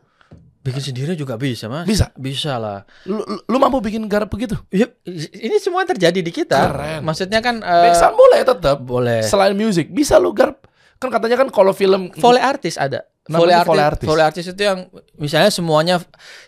[0.63, 1.83] Bikin sendiri juga bisa, Mas.
[1.83, 2.07] Bisa.
[2.15, 2.87] Bisa lah.
[3.03, 4.55] Lu, lu- lu mampu bikin garap begitu?
[4.71, 4.87] Ya,
[5.35, 6.71] ini semua terjadi di kita.
[6.71, 7.03] Keren.
[7.03, 8.77] Maksudnya kan eh, back sound boleh tetap.
[8.79, 9.27] boleh.
[9.27, 10.63] Selain musik, bisa lu garap.
[11.03, 13.03] Kan katanya kan kalau film Foley artis ada.
[13.23, 14.07] Foley artis, foley artis.
[14.07, 14.79] foley artis itu yang
[15.15, 15.95] misalnya semuanya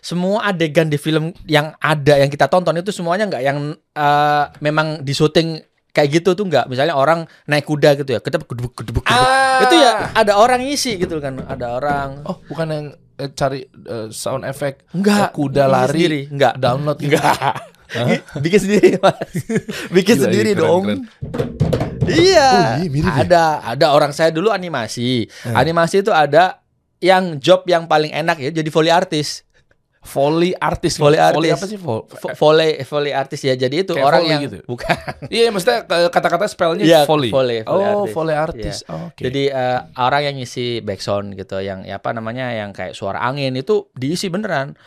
[0.04, 5.00] semua adegan di film yang ada yang kita tonton itu semuanya nggak yang eh, memang
[5.00, 5.56] di syuting
[5.96, 6.68] kayak gitu tuh nggak.
[6.68, 9.08] Misalnya orang naik kuda gitu ya, kedep kedebuk kedebuk.
[9.08, 9.24] kedebuk.
[9.24, 9.64] Ah.
[9.64, 12.20] Itu ya ada orang ngisi gitu kan, ada orang.
[12.28, 16.20] Oh, bukan yang eh, cari eh, sound effect Enggak, eh, kuda lari sendiri.
[16.28, 16.60] Enggak.
[16.60, 17.16] download gitu.
[17.16, 17.56] Enggak.
[18.44, 19.16] Bikin sendiri, Mas.
[19.96, 20.82] Bikin Gila, sendiri keren, dong.
[20.84, 21.00] keren.
[22.06, 22.50] Iya.
[22.52, 23.22] Oh, iya, mirip ya?
[23.26, 25.26] ada, ada orang saya dulu animasi.
[25.26, 25.54] Eh.
[25.54, 26.65] Animasi itu ada
[26.98, 29.42] yang job yang paling enak ya jadi foley artis.
[30.00, 31.02] Foley artis.
[31.02, 31.58] Foley Foley artis.
[31.58, 31.74] apa sih?
[31.76, 32.06] Vo-
[32.38, 33.52] Foley foley artis ya.
[33.52, 34.62] Jadi itu Kayak orang yang gitu?
[34.62, 34.94] bukan.
[35.34, 37.26] Iya, maksudnya eh, kata-kata spellnya Iya, foley.
[37.26, 38.14] foley, foley oh, artis.
[38.14, 38.76] foley artis.
[38.78, 38.90] Iya.
[38.94, 39.20] Oh, Oke.
[39.20, 43.58] Jadi eh, orang yang ngisi backsound gitu yang ya apa namanya yang kayak suara angin
[43.58, 44.78] itu diisi beneran.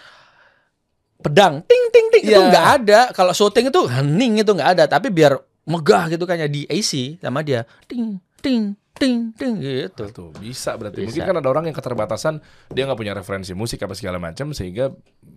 [1.19, 2.47] Pedang ting ting ting itu Iya.
[2.47, 2.99] nggak ada.
[3.11, 5.35] Kalau syuting itu hening itu nggak ada, tapi biar
[5.67, 7.67] megah gitu kan ya di AC sama dia.
[7.91, 10.03] Ting ting ting ting gitu.
[10.09, 11.01] Tuh, bisa berarti.
[11.01, 11.07] Bisa.
[11.09, 14.91] Mungkin kan ada orang yang keterbatasan dia nggak punya referensi musik apa segala macam sehingga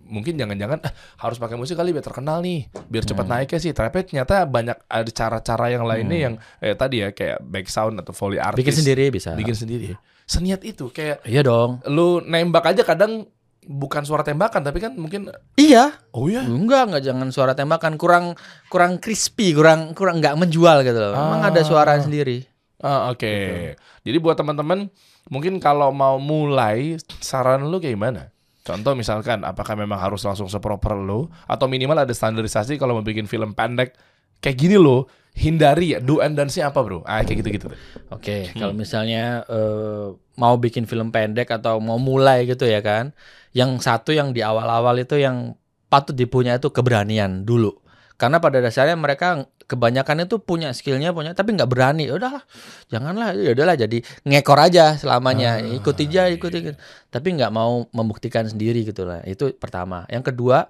[0.05, 3.33] mungkin jangan-jangan "Ah, harus pakai musik kali biar terkenal nih, biar cepat Hmm.
[3.33, 3.71] naiknya sih.
[3.71, 8.11] Tapi ternyata banyak ada cara-cara yang lainnya yang eh, tadi ya kayak back sound atau
[8.11, 8.59] foley artis.
[8.59, 9.31] Bikin sendiri bisa.
[9.33, 9.95] Bikin sendiri.
[10.23, 11.79] Seniat itu kayak Iya dong.
[11.85, 13.27] lu nembak aja kadang
[13.63, 15.95] bukan suara tembakan tapi kan mungkin Iya.
[16.11, 18.35] oh ya Enggak, enggak jangan suara tembakan kurang
[18.67, 21.15] kurang crispy, kurang kurang enggak menjual gitu loh.
[21.15, 22.43] Memang ada suara sendiri.
[22.83, 23.23] Ah, oke.
[23.23, 23.79] Gitu.
[24.11, 24.91] Jadi buat teman-teman,
[25.31, 28.21] mungkin kalau mau mulai, saran lu kayak gimana?
[28.67, 33.27] Contoh misalkan, apakah memang harus langsung seproper lu, atau minimal ada standarisasi kalau mau bikin
[33.27, 33.95] film pendek
[34.43, 36.99] kayak gini loh, hindari ya, do and dance-nya apa bro?
[37.07, 37.71] Ah, kayak gitu-gitu.
[38.11, 43.15] Oke, kalau misalnya eh, mau bikin film pendek atau mau mulai gitu ya kan,
[43.55, 45.55] yang satu yang di awal-awal itu yang
[45.87, 47.79] patut dipunya itu keberanian dulu.
[48.17, 52.07] Karena pada dasarnya mereka kebanyakan itu punya skillnya punya, tapi nggak berani.
[52.09, 52.43] Ya Udahlah,
[52.91, 53.29] janganlah.
[53.35, 53.97] Ya udahlah, jadi
[54.27, 56.35] ngekor aja selamanya, Ah, ikut aja, iya.
[56.35, 56.75] ikut ikut.
[57.09, 59.23] Tapi nggak mau membuktikan sendiri gitu lah.
[59.27, 60.05] Itu pertama.
[60.11, 60.67] Yang kedua,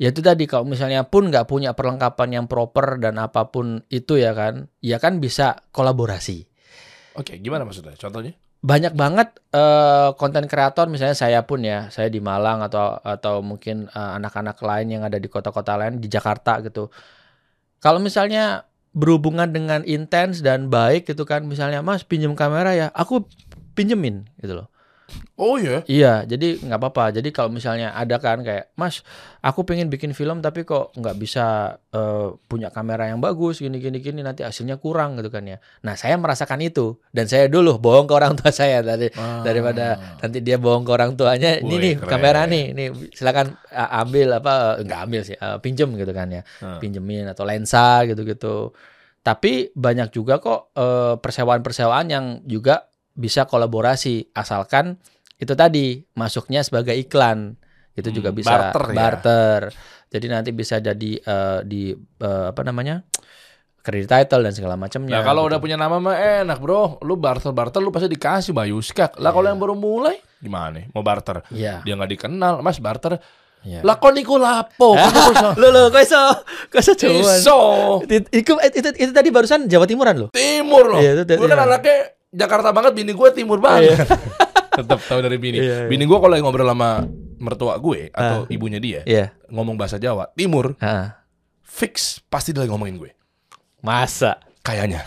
[0.00, 4.16] ya itu tadi kalau misalnya pun nggak punya perlengkapan yang proper dan apa pun itu
[4.20, 6.46] ya kan, ya kan bisa kolaborasi
[7.16, 7.96] Oke, gimana maksudnya?
[7.96, 8.36] Contohnya?
[8.66, 13.86] banyak banget eh, konten kreator misalnya saya pun ya saya di Malang atau atau mungkin
[13.86, 16.90] eh, anak-anak lain yang ada di kota-kota lain di Jakarta gitu
[17.86, 22.90] kalau misalnya berhubungan dengan intens dan baik gitu kan misalnya Mas pinjem kamera ya.
[22.98, 23.30] Aku
[23.78, 24.66] pinjemin gitu loh
[25.36, 25.84] Oh iya.
[25.84, 27.14] Iya, jadi nggak apa-apa.
[27.14, 29.04] Jadi kalau misalnya ada kan kayak, Mas,
[29.38, 34.00] aku pengen bikin film tapi kok nggak bisa eh, punya kamera yang bagus, gini gini
[34.00, 35.60] gini, nanti hasilnya kurang gitu kan ya.
[35.84, 39.44] Nah, saya merasakan itu dan saya dulu bohong ke orang tua saya dari Ah.
[39.44, 41.60] daripada nanti dia bohong ke orang tuanya.
[41.60, 42.10] Ini nih keren.
[42.10, 44.52] kamera nih, nih silakan uh, ambil apa
[44.82, 46.80] nggak ambil sih, uh, pinjem gitu kan ya, Ah.
[46.80, 48.72] pinjemin atau lensa gitu-gitu.
[49.20, 52.86] Tapi banyak juga kok eh, persewaan-persewaan yang juga
[53.16, 55.00] bisa kolaborasi asalkan
[55.36, 57.56] itu tadi masuknya sebagai iklan
[57.92, 58.94] itu juga Hmm, bisa barter ya.
[58.94, 59.60] barter.
[60.06, 63.00] Jadi nanti bisa jadi eh, di eh, apa namanya
[63.80, 65.16] credit title dan segala macamnya.
[65.16, 65.48] Nah kalau gitu.
[65.48, 69.16] udah punya nama mah enak bro, lu barter barter lu pasti dikasih bayuskak.
[69.16, 69.50] Lah kalau Iya.
[69.50, 70.76] yang baru mulai gimana?
[70.76, 70.84] nih?
[70.90, 71.40] Mau barter?
[71.48, 71.80] Iya.
[71.82, 73.16] Dia nggak dikenal, mas barter.
[73.62, 73.80] Iya.
[73.82, 74.94] Lah kok niku lapo?
[75.60, 76.20] Lo lo kok iso
[76.68, 77.18] kok iso cuman.
[77.38, 77.58] Iso.
[78.04, 80.28] Itu, itu, itu, itu tadi barusan Jawa Timuran lo.
[80.30, 81.00] Timur loh.
[81.00, 81.66] Iya, itu- gue kan iya.
[81.66, 81.96] anaknya
[82.36, 83.96] Jakarta banget, bini gue timur banget.
[84.76, 85.56] Tetap tahu dari bini.
[85.56, 85.88] Iya, iya.
[85.88, 87.08] Bini gue kalau lagi ngobrol sama
[87.40, 89.32] mertua gue atau ibunya dia, Iya.
[89.48, 91.16] ngomong bahasa Jawa, timur, Ah.
[91.64, 93.10] fix pasti dia lagi ngomongin gue.
[93.80, 95.06] Masa Kayaknya.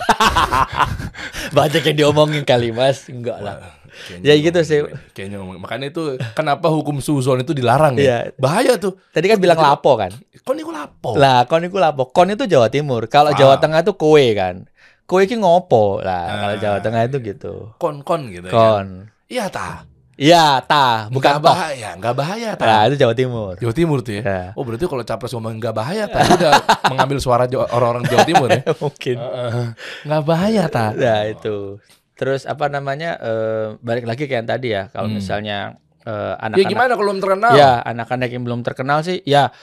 [1.57, 3.11] banyak yang diomongin kali Mas?
[3.11, 3.75] Enggak lah.
[4.07, 4.80] Kayaknya Ya gitu sih.
[5.11, 5.59] Kayaknya ngomongin.
[5.59, 7.99] Makanya itu kenapa hukum suzon itu dilarang ya?
[7.99, 8.17] Iya.
[8.39, 8.95] Bahaya tuh.
[9.11, 10.15] Tadi kan bilang lapo kan?
[10.15, 11.19] Kok niku lapo?
[11.19, 12.07] Lah, kon itu lapo.
[12.07, 13.11] Kon itu Jawa Timur.
[13.11, 13.41] Kalau Paham.
[13.43, 14.63] Jawa Tengah itu kowe kan.
[15.10, 16.30] Kowe iki ngopo lah.
[16.30, 16.62] Kalau Ah.
[16.62, 17.53] Jawa Tengah itu gitu.
[17.76, 18.53] Kon-kon gitu ya.
[18.53, 18.88] Kon.
[19.26, 19.89] Iya ta.
[20.14, 21.47] Iya, ta, bukan toh.
[21.47, 22.68] bahaya, nggak bahaya ta.
[22.68, 23.55] Nah, itu Jawa Timur.
[23.55, 24.22] Jawa Timur tuh ya.
[24.22, 24.43] Ya.
[24.51, 26.60] Oh berarti kalau capres ngomong nggak bahaya, tadi udah
[26.91, 28.60] mengambil suara orang-orang Jawa Timur ya.
[28.84, 29.16] Mungkin.
[29.16, 29.66] Heeh.
[30.03, 30.91] Nggak bahaya ta.
[30.91, 31.80] Nah, itu.
[32.14, 33.16] Terus apa namanya?
[33.16, 34.91] eh, balik lagi kayak yang tadi ya.
[34.91, 35.18] Kalau Hmm.
[35.18, 37.51] misalnya eh, Ya anak-anak gimana kalau belum terkenal?
[37.55, 39.55] Ya, anak-anak yang belum terkenal sih, ya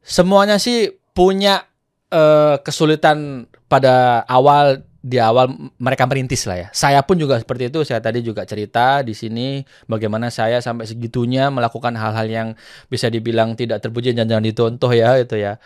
[0.00, 1.68] semuanya sih punya
[2.08, 5.48] eh, kesulitan pada awal di awal
[5.80, 6.68] mereka merintis lah ya.
[6.70, 7.80] Saya pun juga seperti itu.
[7.82, 12.48] Saya tadi juga cerita di sini bagaimana saya sampai segitunya melakukan hal-hal yang
[12.86, 15.56] bisa dibilang tidak terpuji dan jangan dicontoh ya itu ya.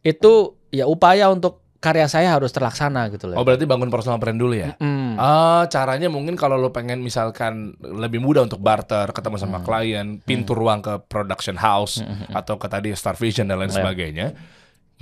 [0.00, 3.34] Itu ya upaya untuk karya saya harus terlaksana gitu loh.
[3.34, 4.78] Oh berarti bangun personal brand dulu ya?
[4.78, 5.18] Mm.
[5.18, 9.66] Ah, caranya mungkin kalau lo pengen misalkan lebih mudah untuk barter, ketemu sama Hmm.
[9.66, 12.38] klien, pintu ruang ke production house hmm.
[12.38, 13.82] atau ke tadi Star Vision dan lain Ya.
[13.82, 14.26] sebagainya.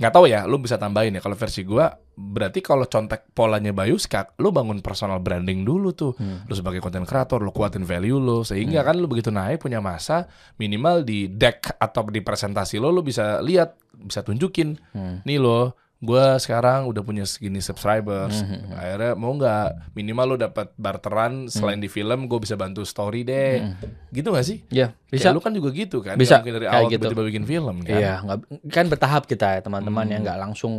[0.01, 1.21] Nggak tahu ya, lo bisa tambahin ya.
[1.21, 6.17] Kalau versi gua, berarti kalau contek polanya Bayu Skak, lo bangun personal branding dulu tuh.
[6.17, 6.41] Hmm.
[6.49, 10.25] Lo sebagai content creator, lo kuatin value lo sehingga kan lo begitu naik punya masa
[10.57, 15.21] minimal di deck atau di presentasi lo lo bisa lihat, bisa tunjukin Hmm.
[15.21, 18.73] nih lo gue sekarang udah punya segini subscribers Mhm.
[18.73, 23.61] akhirnya mau nggak minimal lo dapat barteran selain di film gue bisa bantu story deh
[23.61, 24.09] Mhm.
[24.09, 26.89] gitu gak sih Ya, bisa lu kan juga gitu kan Bisa, Nggak mungkin dari awal
[26.89, 27.05] gitu.
[27.05, 28.37] tiba-tiba bikin film kan Iya, nggak
[28.67, 30.25] kan bertahap kita ya teman-teman ya Hmm.
[30.25, 30.73] nggak langsung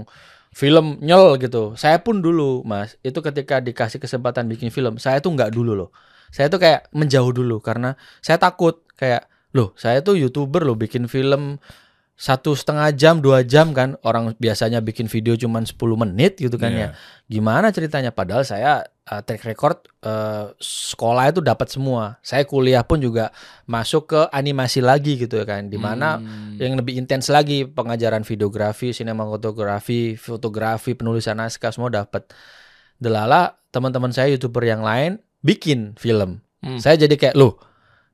[0.50, 1.72] film nyel gitu.
[1.74, 5.90] Saya pun dulu, Mas, itu ketika dikasih kesempatan bikin film, saya tuh nggak dulu loh.
[6.28, 11.06] Saya tuh kayak menjauh dulu karena saya takut kayak, loh, saya tuh youtuber loh bikin
[11.06, 11.56] film
[12.12, 16.70] satu setengah jam dua jam kan orang biasanya bikin video cuman 10 menit gitu kan
[16.70, 16.78] Iya.
[16.78, 16.88] ya
[17.26, 23.00] gimana ceritanya padahal saya uh, track record uh, sekolah itu dapat semua saya kuliah pun
[23.00, 23.32] juga
[23.64, 26.60] masuk ke animasi lagi gitu ya kan di mana Hmm.
[26.60, 32.28] yang lebih intens lagi pengajaran videografi, sinematografi, fotografi, penulisan naskah semua dapat.
[32.98, 36.38] Delala teman-teman saya youtuber yang lain bikin film.
[36.62, 36.78] Hmm.
[36.78, 37.58] Saya jadi kayak loh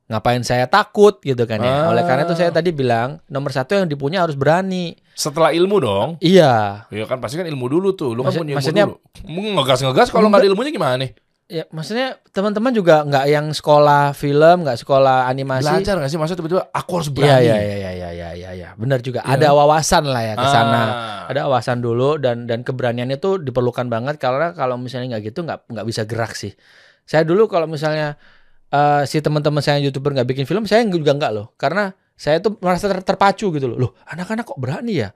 [0.08, 1.84] ngapain saya takut gitu kan ya.
[1.84, 1.92] Ah.
[1.92, 4.96] Oleh karena itu saya tadi bilang nomor satu yang dipunya harus berani.
[5.12, 6.86] setelah ilmu dong Iya.
[6.86, 8.96] ya kan pasti kan ilmu dulu tuh lu kan Maksud- punya ilmu maksudnya- dulu
[9.26, 11.10] Mau ngegas-ngegas kalau nggak ada ilmunya gimana nih
[11.48, 15.64] Ya maksudnya teman-teman juga nggak yang sekolah film, nggak sekolah animasi.
[15.66, 18.50] belajar nggak sih maksudnya tiba-tiba aku harus Iya berani iya iya iya iya iya iya
[18.54, 18.68] ya.
[18.76, 19.20] Benar juga.
[19.20, 19.32] Iya.
[19.34, 20.76] Ada wawasan lah ya ke sana.
[20.78, 21.20] Ah.
[21.26, 25.66] ada awasan dulu dan dan keberanian itu diperlukan banget karena kalau misalnya nggak gitu nggak
[25.66, 26.52] nggak bisa gerak sih
[27.02, 28.16] saya dulu kalau misalnya
[28.68, 32.42] eh, si teman-teman saya yang youtuber nggak bikin film saya juga nggak loh karena saya
[32.42, 35.10] tuh merasa ter- terpacu gitu loh loh anak-anak kok berani ya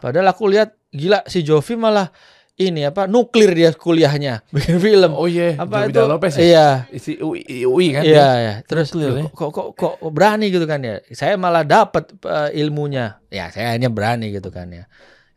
[0.00, 2.08] padahal aku lihat gila si Jovi malah
[2.56, 6.68] ini apa nuklir dia kuliahnya bikin film oh iya apa Jovi itu Lopez ya iya
[6.88, 8.54] isi UI, UI kan Iya, ya.
[8.64, 9.22] Terus Nuklir loh, ya.
[9.28, 11.04] kok, kok kok kok berani gitu kan ya.
[11.12, 13.20] Saya malah dapat eh, ilmunya.
[13.28, 14.88] Ya, saya hanya berani gitu kan ya.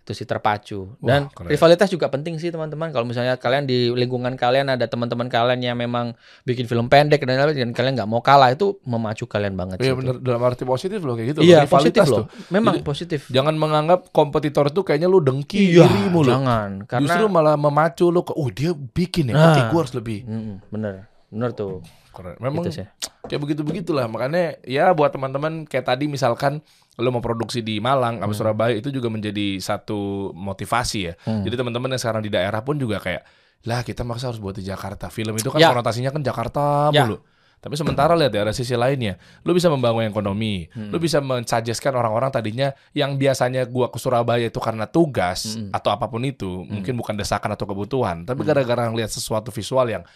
[0.10, 0.98] Itu sih terpacu.
[0.98, 1.54] Dan Wah, keren.
[1.54, 2.90] rivalitas juga penting sih teman-teman.
[2.90, 7.38] Kalau misalnya kalian di lingkungan kalian ada teman-teman kalian yang memang bikin film pendek dan
[7.38, 10.98] lain-lain dan kalian nggak mau kalah itu memacu kalian banget Iya bener dalam arti positif
[11.00, 11.70] loh kayak gitu Iya, loh.
[11.70, 12.18] positif loh.
[12.20, 12.26] tuh.
[12.50, 13.20] Memang Jadi, positif.
[13.30, 16.34] Jangan menganggap kompetitor itu kayaknya lu dengki Iya, dirimu loh.
[16.34, 16.70] jangan.
[16.84, 19.70] Karena Justru malah memacu lu ke, oh dia bikin ya, Nah.
[19.70, 20.26] gue harus lebih.
[20.26, 21.06] Mm, bener.
[21.30, 21.82] Bener tuh.
[22.10, 22.36] Keren.
[22.42, 22.88] Memang Gitu sih.
[23.22, 24.10] kayak begitu-begitulah.
[24.10, 26.66] Makanya ya buat teman-teman kayak tadi misalkan
[26.98, 31.14] lu mau produksi di Malang atau Surabaya itu juga menjadi satu motivasi ya.
[31.24, 31.46] Hmm.
[31.46, 33.24] Jadi teman-teman yang sekarang di daerah pun juga kayak
[33.62, 35.08] lah kita maksa harus buat di Jakarta.
[35.08, 35.70] Film itu kan Ya.
[35.70, 37.06] konotasinya kan Jakarta Ya.
[37.06, 37.22] mulu.
[37.60, 39.20] Tapi sementara lihat ya ada sisi lainnya.
[39.44, 44.64] Lu bisa membangun ekonomi, lu bisa mensuggestkan orang-orang tadinya yang biasanya gua ke Surabaya itu
[44.64, 49.52] karena tugas atau apa pun itu, mungkin bukan desakan atau kebutuhan, tapi gara-gara ngelihat sesuatu
[49.52, 50.08] visual yang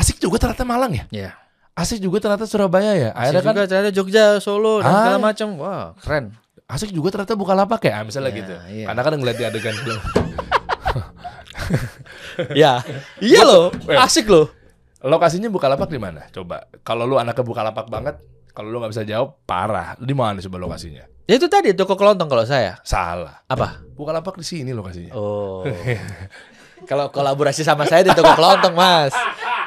[0.00, 1.04] asik juga ternyata Malang ya.
[1.12, 1.30] Iya.
[1.76, 3.10] Asik juga ternyata Surabaya ya.
[3.12, 4.96] Akhirnya Asik kan juga ternyata Jogja, Solo dan Ah.
[4.98, 5.48] segala macam.
[5.56, 6.24] Wah, keren.
[6.64, 8.54] asik juga ternyata buka lapak ya, misalnya Iya, gitu.
[8.70, 8.86] iya.
[8.86, 10.00] Karena kan ngeliat di adegan film.
[12.56, 12.80] Ya.
[13.20, 13.98] Iya loh, Eh.
[13.98, 14.48] asik loh.
[15.00, 16.28] Lokasinya Bukalapak di mana?
[16.30, 16.68] Coba.
[16.80, 18.20] Kalau lu anaknya Bukalapak banget,
[18.52, 19.96] kalau lu nggak bisa jawab, parah.
[19.96, 21.04] Di mana coba lokasinya?
[21.24, 22.76] Ya itu tadi toko kelontong kalau saya.
[22.82, 23.40] Salah.
[23.46, 23.80] Apa?
[23.94, 25.12] Bukalapak di sini lokasinya.
[25.14, 25.64] Oh.
[26.90, 29.12] kalau kolaborasi sama saya di toko kelontong, Mas.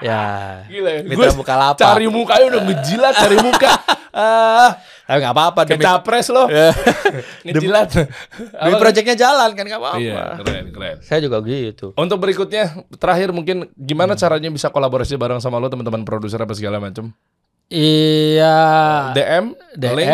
[0.03, 0.21] Ya.
[0.67, 0.91] Gila.
[1.01, 1.79] Mitra Gua Bukalapak.
[1.79, 3.71] Cari mukanya udah ngejilat, cari muka.
[4.13, 6.45] Ah, Tapi nggak apa-apa demi, kecapres lo.
[6.45, 6.69] Ya.
[7.47, 7.89] ngejilat.
[7.95, 8.77] demi Apa?
[8.77, 9.97] proyeknya jalan kan nggak apa-apa.
[9.97, 10.95] Iya, keren, keren.
[11.01, 11.95] Saya juga gitu.
[11.95, 16.77] Untuk berikutnya, terakhir mungkin gimana caranya bisa kolaborasi bareng sama lo teman-teman produser apa segala
[16.77, 17.09] macam?
[17.73, 18.57] Iya.
[19.13, 20.09] DM, DM link.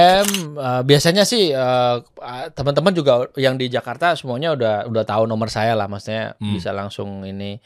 [0.56, 1.96] eh, biasanya sih eh,
[2.52, 6.56] teman-teman juga yang di Jakarta semuanya udah udah tahu nomor saya lah maksudnya Hmm.
[6.56, 7.60] bisa langsung ini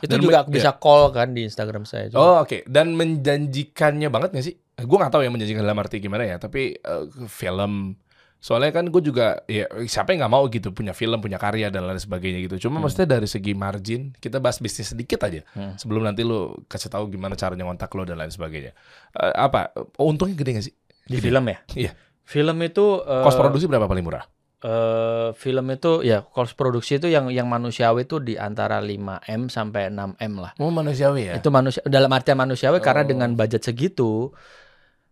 [0.00, 2.18] itu Dan juga me- bisa call kan di Instagram saya juga.
[2.18, 4.54] Oh oke, dan menjanjikannya banget gak sih?
[4.74, 7.94] Gue nggak tahu ya menjanjikan dalam arti gimana ya, tapi eh, film
[8.38, 11.86] soalnya kan gue juga ya siapa yang nggak mau gitu punya film, punya karya dan
[11.86, 12.68] lain sebagainya gitu.
[12.68, 15.78] Cuma maksudnya dari segi margin kita bahas bisnis sedikit aja Hmm.
[15.78, 18.76] sebelum nanti lu kasih tahu gimana caranya ngontak lo dan lain sebagainya.
[19.14, 20.74] Eh, apa untungnya gede gak sih?
[21.04, 21.24] di Gede.
[21.24, 21.58] film ya.
[21.74, 21.90] Iya.
[22.20, 24.24] Film itu eh, Kos produksi berapa paling murah?
[24.64, 29.42] Eh, film itu ya cost produksi itu yang yang manusiawi itu di antara 5 m
[29.52, 30.52] sampai 6 m lah.
[30.56, 31.34] Oh manusiawi ya.
[31.36, 33.08] Itu manusia dalam artian manusiawi karena Oh.
[33.12, 34.32] dengan budget segitu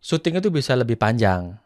[0.03, 1.62] syuting itu bisa lebih panjang.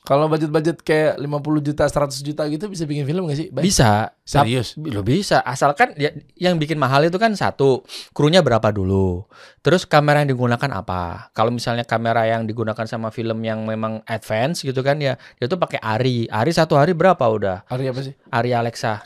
[0.00, 3.48] Kalau budget-budget kayak 50 juta, 100 juta gitu bisa bikin film gak sih?
[3.52, 3.68] Bay?
[3.68, 4.16] Bisa.
[4.24, 4.72] Serius?
[4.80, 6.08] Lo bisa, asalkan ya,
[6.40, 7.84] yang bikin mahal itu kan satu,
[8.16, 9.28] krunya berapa dulu.
[9.60, 11.28] Terus kamera yang digunakan apa?
[11.36, 15.60] Kalau misalnya kamera yang digunakan sama film yang memang advance gitu kan ya, dia tuh
[15.60, 16.32] pakai Ari.
[16.32, 17.68] Ari satu hari berapa udah?
[17.68, 18.14] Ari apa sih?
[18.32, 19.04] Ari Alexa.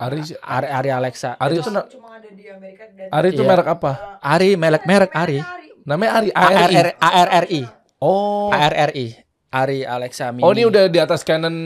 [0.00, 1.36] Ari Ari, Ari Alexa.
[1.36, 3.50] Ari itu itu cuma ada di Amerika dan Ari itu Iya.
[3.52, 3.92] merek apa?
[4.24, 5.44] Ari merek merek Ari.
[5.84, 6.74] Namanya Ari ARI.
[6.76, 7.62] ARR ARRI.
[8.00, 8.48] Oh.
[8.48, 9.06] ARRI.
[9.50, 10.46] Ari Alexa Mini.
[10.46, 11.56] Oh ini udah di atas Canon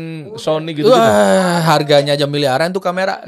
[0.41, 0.97] Sony gitu gitu.
[0.97, 3.20] Wah, harganya aja miliaran tuh kamera.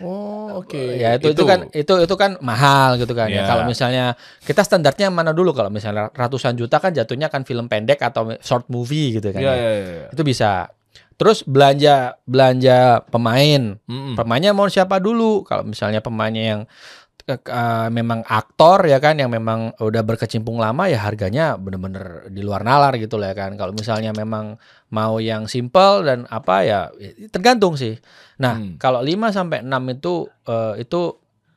[0.00, 0.96] Oh oke.
[0.96, 3.44] Ya itu, itu kan itu itu kan mahal gitu kan ya.
[3.44, 3.48] Iya.
[3.48, 4.04] Kalau misalnya
[4.44, 8.68] kita standarnya mana dulu kalau misalnya ratusan juta kan jatuhnya kan film pendek atau short
[8.72, 9.40] movie gitu kan.
[9.40, 9.56] Iya ya.
[9.56, 10.06] iya iya.
[10.12, 10.72] Itu bisa.
[11.16, 13.80] Terus belanja belanja pemain.
[13.88, 14.20] Mm-mm.
[14.20, 15.44] Pemainnya mau siapa dulu?
[15.48, 16.60] Kalau misalnya pemainnya yang
[17.26, 22.62] eh, memang aktor ya kan yang memang udah berkecimpung lama ya harganya bener-bener di luar
[22.62, 23.58] nalar gitu lah ya kan.
[23.58, 24.54] Kalau misalnya memang
[24.94, 27.98] mau yang simple dan apa ya ya tergantung sih.
[28.38, 28.78] Nah, Hmm.
[28.78, 31.00] kalau 5 sampai 6 itu eh, itu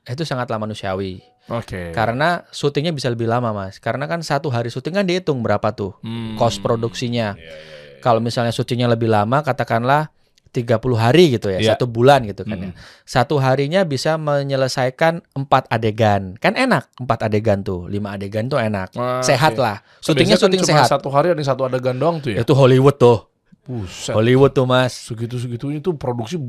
[0.10, 1.22] itu sangatlah manusiawi.
[1.50, 1.94] Oke.
[1.94, 3.78] Karena syutingnya bisa lebih lama, Mas.
[3.78, 6.34] Karena kan satu hari syuting kan dihitung berapa tuh Hmm.
[6.34, 7.34] cost produksinya.
[7.38, 8.02] Iya, iya, iya.
[8.02, 10.10] Kalau misalnya syutingnya lebih lama, katakanlah
[10.50, 11.70] 30 hari gitu ya, Iya.
[11.74, 12.70] satu bulan gitu kan ya.
[12.70, 12.78] Mm.
[13.04, 16.34] Satu harinya bisa menyelesaikan empat adegan.
[16.36, 18.92] Kan enak, empat adegan tuh, lima adegan tuh enak.
[18.94, 19.62] Ah, sehat oke.
[19.62, 19.78] lah.
[20.00, 20.88] Syutingnya Biasanya kan syuting sehat.
[20.90, 22.42] Satu hari ada satu adegan doang tuh ya.
[22.42, 23.30] Itu Hollywood tuh.
[23.62, 24.18] Buset.
[24.18, 24.98] Hollywood tuh, Mas.
[25.06, 26.42] Segitu segitunya tuh produksi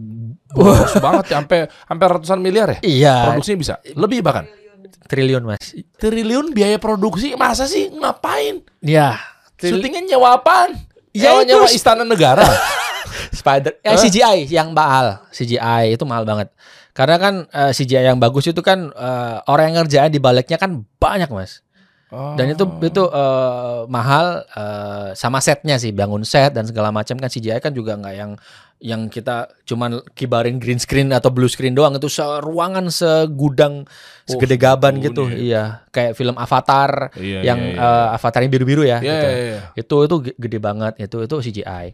[0.49, 2.79] bagus banget ya, sampai sampai ratusan miliar ya.
[2.81, 4.49] Iya, Produksinya bisa lebih bahkan.
[5.05, 5.77] triliun, Mas.
[6.01, 8.65] Triliun biaya produksi masa sih ngapain?
[8.81, 9.21] Iya.
[9.55, 10.73] Tril- Syutingnya nyewa apaan?
[11.13, 12.47] Ya Nyewa, istana negara.
[13.41, 13.99] Spider eh, Hah?
[13.99, 15.25] CGI yang mahal.
[15.31, 16.53] CGI itu mahal banget.
[16.91, 20.71] Karena kan eh, CGI yang bagus itu kan eh, orang yang ngerjain di baliknya kan
[20.95, 21.65] banyak, Mas.
[22.11, 22.83] Dan itu Oh.
[22.83, 27.71] itu eh, mahal eh, sama setnya sih, bangun set dan segala macam kan CGI kan
[27.71, 28.35] juga nggak yang
[28.81, 33.85] yang kita cuman kibarin green screen atau blue screen doang itu seruangan segudang
[34.25, 35.23] segede gaban segitunya gitu.
[35.29, 35.37] ya.
[35.39, 37.79] Iya, kayak film Avatar Iya, yang iya, iya.
[37.79, 39.29] eh, Avatar yang biru-biru ya Iya, gitu.
[39.29, 39.61] iya, iya.
[39.77, 41.87] Itu itu ge- gede banget itu itu CGI.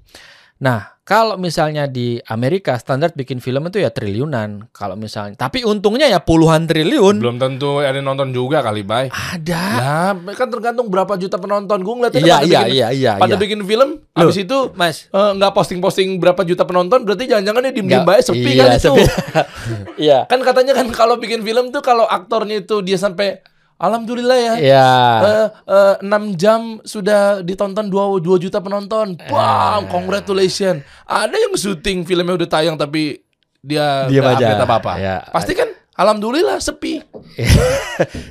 [0.56, 4.72] Nah, kalau misalnya di Amerika standar bikin film itu ya triliunan.
[4.72, 7.20] Kalau misalnya, tapi untungnya ya puluhan triliun.
[7.20, 9.12] Belum tentu ada yang nonton juga kali, Bay.
[9.12, 9.62] Ada.
[9.76, 11.84] Ya, kan tergantung berapa juta penonton.
[11.84, 13.38] Gue ngeliatnya Iya, pada iya, bikin, iya, iya, pada iya.
[13.38, 14.18] bikin film, Loh.
[14.18, 18.50] habis itu Mas, eh, nggak posting-posting berapa juta penonton, berarti jangan-jangan dia diem-diem baik sepi
[18.56, 18.92] iya, kan itu.
[20.08, 20.18] Iya.
[20.26, 23.44] Kan katanya kan kalau bikin film tuh kalau aktornya itu dia sampai
[23.76, 24.54] Alhamdulillah ya.
[24.56, 24.90] Iya.
[25.20, 29.20] eh, eh, 6 jam sudah ditonton 2, 2 juta penonton.
[29.20, 29.28] Eh.
[29.28, 30.80] Wow, congratulations.
[31.04, 33.20] Ada yang syuting filmnya udah tayang tapi
[33.60, 34.46] dia nggak aja.
[34.48, 34.92] update apa-apa.
[34.96, 35.16] Ya.
[35.28, 37.04] Pasti kan alhamdulillah sepi.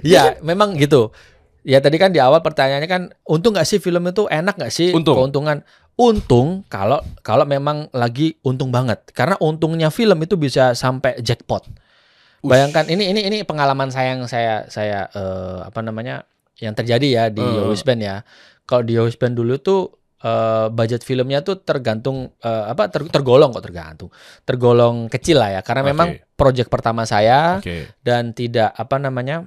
[0.06, 1.10] Iya, memang gitu.
[1.66, 4.93] Ya tadi kan di awal pertanyaannya kan untung nggak sih film itu enak nggak sih
[4.93, 5.18] Untung.
[5.18, 5.66] keuntungan?
[5.98, 11.66] Untung kalau kalau memang lagi untung banget karena untungnya film itu bisa sampai jackpot.
[12.46, 16.24] Bayangkan ini ini ini pengalaman saya yang saya saya eh, apa namanya
[16.56, 17.66] yang terjadi ya di Hmm.
[17.66, 18.22] Yowis Band ya.
[18.64, 19.82] Kalau di Yowis Band dulu tuh
[20.18, 24.10] eh, budget filmnya tuh tergantung eh, apa ter- tergolong kok tergantung
[24.41, 25.89] tergolong kecil lah ya karena Oke.
[25.89, 27.93] memang project pertama saya Oke.
[28.00, 29.46] dan tidak apa namanya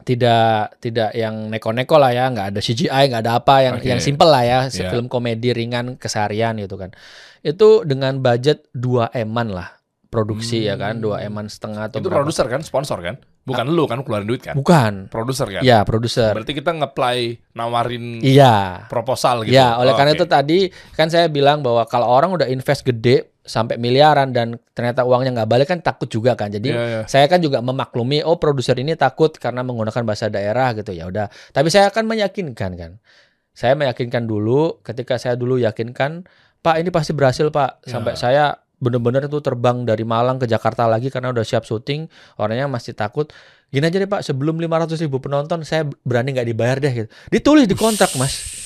[0.00, 3.84] tidak tidak yang neko-neko lah ya nggak ada CGI nggak ada apa yang Oke.
[3.86, 4.88] yang simple lah ya Iya.
[4.88, 6.96] film komedi ringan keseharian gitu kan
[7.42, 9.76] itu dengan budget 2 eman lah
[10.10, 13.16] produksi ya kan 2 eman setengah atau Itu produser kan, sponsor kan?
[13.40, 14.52] Bukan lu kan keluarin duit kan?
[14.52, 15.62] bukan Produser kan?
[15.62, 17.18] ya produser Berarti kita nge-apply
[17.54, 19.54] nawarin iya proposal gitu.
[19.54, 20.18] Ya, oleh Oh, karena oke.
[20.18, 20.58] itu tadi
[20.92, 25.48] kan saya bilang bahwa kalau orang udah invest gede sampai miliaran dan ternyata uangnya nggak
[25.48, 26.50] balik kan takut juga kan.
[26.50, 27.02] Jadi Iya, iya.
[27.06, 31.30] saya kan juga memaklumi oh produser ini takut karena menggunakan bahasa daerah gitu ya udah.
[31.50, 32.92] Tapi saya akan meyakinkan kan.
[33.50, 36.26] Saya meyakinkan dulu ketika saya dulu yakinkan
[36.60, 38.18] Pak ini pasti berhasil Pak sampai Ya.
[38.20, 38.44] saya
[38.80, 42.08] bener-bener itu terbang dari Malang ke Jakarta lagi karena udah siap syuting.
[42.40, 43.30] Orangnya masih takut.
[43.70, 47.08] Gini aja deh Pak sebelum 500 ribu penonton saya berani nggak dibayar deh gitu.
[47.30, 48.59] Ditulis di kontrak Mas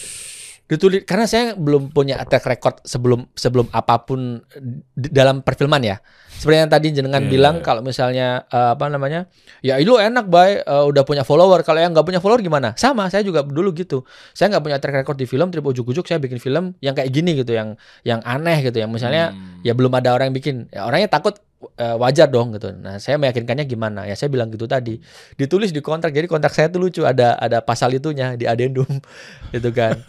[0.65, 4.41] ditulis karena saya belum punya track record sebelum sebelum apa pun
[4.97, 5.97] di dalam perfilman ya.
[6.35, 7.65] Seperti yang tadi jenengan Iya, bilang iya.
[7.65, 9.29] kalau misalnya eh, apa namanya
[9.61, 10.59] ya itu enak bay.
[10.65, 11.61] Eh, udah punya follower.
[11.63, 12.73] Kalau yang nggak punya follower gimana?
[12.75, 14.03] Sama saya juga dulu gitu.
[14.33, 17.37] Saya nggak punya track record di film tapi ujuk-ujuk saya bikin film yang kayak gini
[17.39, 18.81] gitu yang yang aneh gitu.
[18.81, 19.63] Yang misalnya Hmm.
[19.63, 20.57] ya belum ada orang yang bikin.
[20.73, 21.39] Ya, orangnya takut
[21.75, 22.73] eh, wajar dong gitu.
[22.75, 24.05] Nah saya meyakinkannya gimana?
[24.05, 25.01] Ya saya bilang gitu tadi.
[25.39, 27.03] Ditulis di kontrak jadi kontrak saya tuh lucu.
[27.05, 28.89] Ada ada pasal itunya di adendum
[29.55, 30.01] gitu kan.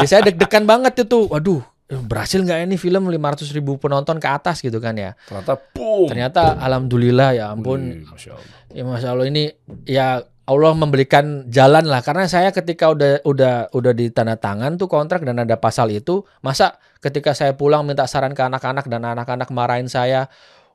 [0.00, 1.26] Jadi saya deg-degan banget itu.
[1.30, 5.14] Waduh eh, berhasil nggak ini film 500 ribu penonton ke atas gitu kan ya?
[5.28, 6.06] Ternyata boom.
[6.10, 7.80] ternyata alhamdulillah ya ampun.
[7.80, 8.56] Wih, Masya Allah.
[8.74, 9.44] ya masya allah ini
[9.86, 12.04] ya Allah memberikan jalan lah.
[12.04, 16.20] Karena saya ketika udah udah udah di tanda tangan tuh kontrak dan ada pasal itu
[16.44, 20.28] masa ketika saya pulang minta saran ke anak-anak dan anak-anak marahin saya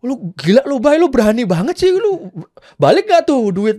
[0.06, 0.96] lu gila lu bay.
[0.98, 1.92] Lu berani banget sih.
[1.92, 2.32] Lu
[2.80, 3.76] balik gak tuh duit?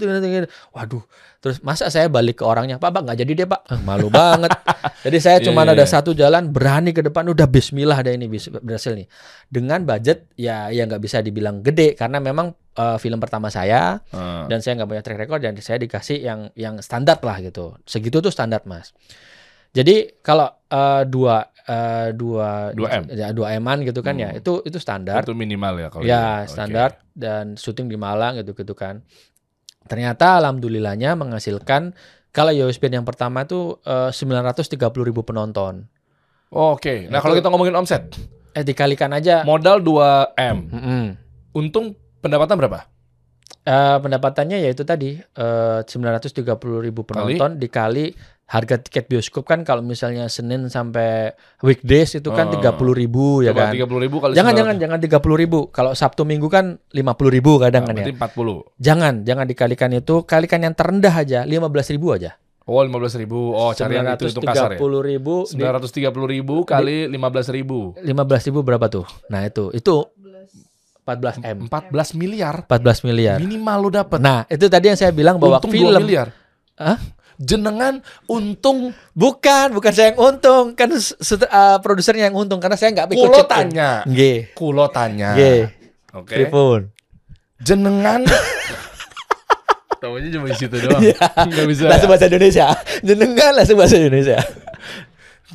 [0.73, 1.05] Waduh.
[1.41, 2.77] Terus masa saya balik ke orangnya?
[2.77, 3.64] Pak pak nggak jadi deh pak.
[3.73, 4.53] Eh, malu banget.
[5.01, 5.89] Jadi saya Iya, cuma iya, ada iya.
[5.89, 7.25] satu jalan berani ke depan.
[7.33, 8.29] Udah Bismillah deh ini
[8.61, 9.09] berhasil nih.
[9.49, 11.97] Dengan budget ya ya nggak bisa dibilang gede.
[11.97, 14.45] Karena memang eh, film pertama saya Ah.
[14.53, 17.73] dan saya nggak punya track record dan saya dikasih yang yang standar lah gitu.
[17.89, 18.93] Segitu tuh standar mas.
[19.73, 21.41] Jadi kalau eh, dua
[21.71, 23.03] eh, dua 2M.
[23.12, 24.39] ya dua eman gitu kan ya Hmm.
[24.39, 26.27] itu itu standar Itu minimal ya kalau ya gitu.
[26.43, 26.51] Oke.
[26.51, 29.07] standar dan syuting di Malang gitu gitu kan
[29.83, 31.95] ternyata alhamdulillahnya menghasilkan
[32.31, 35.87] kalau Band yang pertama tuh eh, 930 ribu penonton
[36.51, 37.07] Oh, Oke.
[37.07, 38.11] Nah, kalau Itu- kita ngomongin omset,
[38.51, 40.57] eh dikalikan aja modal 2M.
[40.66, 41.05] Mm-mm.
[41.55, 42.91] Untung pendapatan berapa?
[43.61, 46.51] Eh, pendapatannya yaitu tadi eh 930
[46.81, 48.11] ribu penonton dikali
[48.51, 51.31] harga tiket bioskop kan kalau misalnya Senin sampai
[51.61, 52.59] weekdays itu kan Oh.
[52.59, 54.59] 30 ribu ya Coba kan 30 ribu kali jangan 900.
[54.59, 56.99] jangan jangan 30 ribu kalau Sabtu Minggu kan 50
[57.31, 58.59] ribu kadang Nah, kan ya berarti 40.
[58.77, 62.35] jangan jangan dikalikan itu kalikan yang terendah aja 15 ribu aja
[62.67, 63.51] Oh, 15 ribu.
[63.51, 64.79] Oh, cari yang itu hitung kasar ya.
[64.79, 67.79] 930 ribu di 930 ribu kali 15 ribu.
[67.99, 69.95] 15 ribu berapa tuh nah itu itu
[71.03, 72.55] 14 m 14 miliar.
[72.65, 74.19] 14 miliar Minimal lu dapet.
[74.19, 76.31] nah itu tadi yang saya bilang bahwa untung film 2 miliar.
[76.77, 76.99] Hah?
[77.41, 83.16] Jenengan untung Bukan, bukan saya yang untung, kan uh, produsernya yang untung karena saya nggak
[83.16, 84.05] ikut kulo tanya.
[84.05, 85.32] Nggih, Kulo tanya.
[85.32, 85.61] nggih.
[86.20, 86.34] Oke.
[86.36, 86.80] Pripun?
[87.64, 88.28] Jenengan
[90.01, 91.01] Tahunya cuma di situ doang.
[91.05, 91.28] Iya.
[91.45, 91.84] Enggak bisa.
[91.84, 92.66] Langsung bahasa Indonesia.
[93.05, 94.38] Jenengan langsung bahasa Indonesia.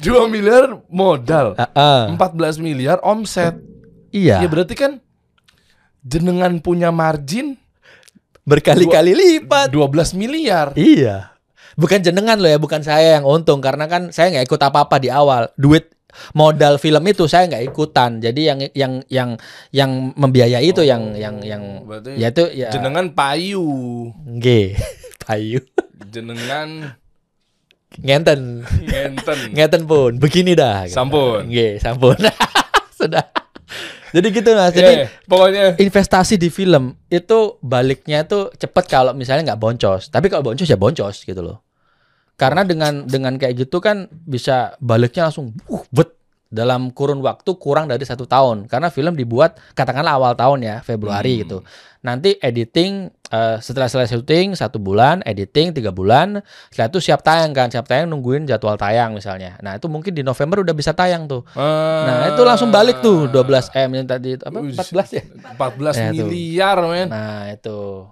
[0.05, 1.57] 2 miliar modal.
[1.57, 2.01] Heeh.
[2.13, 3.57] 14 miliar omset.
[4.13, 4.45] Iya.
[4.45, 5.01] Ya berarti kan
[6.05, 7.57] jenengan punya margin
[8.45, 9.73] Berkali-kali lipat.
[9.73, 10.69] 12 miliar.
[10.77, 11.33] Iya.
[11.75, 15.11] Bukan jenengan loh ya, bukan saya yang untung karena kan saya nggak ikut apa-apa di
[15.11, 15.51] awal.
[15.55, 15.91] Duit
[16.31, 18.23] modal film itu saya nggak ikutan.
[18.23, 19.29] Jadi yang yang yang
[19.69, 23.67] yang membiayai itu yang yang yang Oh, Berarti ya itu ya jenengan payu.
[24.25, 24.79] nggih.
[25.25, 25.57] Payu.
[26.07, 26.95] Jenengan
[27.97, 28.61] Ngenten.
[28.61, 29.39] ngenten.
[29.57, 30.11] Ngeten pun.
[30.15, 30.85] Begini dah.
[30.85, 31.49] Sampun.
[31.49, 32.13] Nggih, sampun.
[32.99, 33.25] Sudah.
[34.13, 34.71] Jadi gitu Mas.
[34.71, 40.07] Jadi Eh, pokoknya investasi di film itu baliknya tuh cepet kalau misalnya nggak boncos.
[40.07, 41.64] Tapi kalau boncos ya boncos gitu loh.
[42.35, 46.11] Karena dengan dengan kayak gitu kan bisa baliknya langsung uh bet
[46.45, 48.67] dalam kurun waktu kurang dari satu tahun.
[48.67, 51.41] Karena film dibuat katakanlah awal tahun ya Februari Hmm.
[51.41, 51.57] gitu.
[52.01, 56.39] Nanti editing eh, setelah selesai syuting satu bulan, editing tiga bulan.
[56.69, 59.57] Setelah itu siap tayang kan, siap tayang nungguin jadwal tayang misalnya.
[59.59, 61.41] Nah itu mungkin di November udah bisa tayang tuh.
[61.57, 65.23] Nah itu langsung balik tuh 12 m yang tadi apa Wih, 14 ya.
[65.57, 66.29] 14 Ya, tuh.
[66.29, 67.07] miliar men.
[67.09, 68.05] Nah itu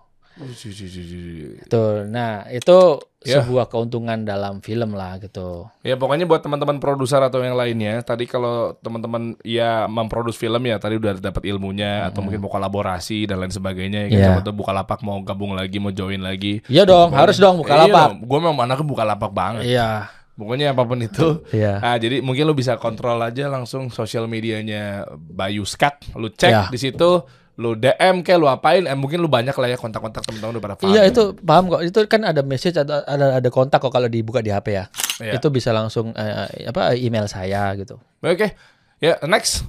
[1.70, 3.40] Tuh, nah itu Ya.
[3.40, 5.64] sebuah keuntungan dalam film lah gitu.
[5.80, 10.76] Ya pokoknya buat teman-teman produser atau yang lainnya, tadi kalau teman-teman ya memproduksi film ya
[10.76, 14.26] tadi udah dapat ilmunya atau mungkin mau kolaborasi dan lain sebagainya ya kan Iya.
[14.28, 16.60] siapa tahu Bukalapak mau gabung lagi, mau join lagi.
[16.68, 18.20] Iya dong, harus dong buka lapak.
[18.20, 19.64] Gue memang anaknya Bukalapak banget.
[19.72, 20.12] Iya.
[20.34, 21.46] Pokoknya apa pun itu.
[21.54, 21.78] Iya.
[21.80, 26.64] Nah, jadi mungkin lu bisa kontrol aja langsung sosial medianya Bayu Skak, lu cek Iya.
[26.68, 27.24] di situ,
[27.54, 30.76] lu DM kayak lu apain, eh, mungkin lu banyak lah ya kontak-kontak teman-teman udah pada
[30.76, 30.90] paham.
[30.90, 31.82] Iya itu paham kok.
[31.82, 34.86] Itu kan ada message ada ada, ada kontak kok kalau dibuka di HP ya.
[35.20, 35.38] Iya.
[35.38, 38.02] Itu bisa langsung eh, apa email saya gitu.
[38.20, 38.58] Oke.
[38.98, 39.66] Ya, next.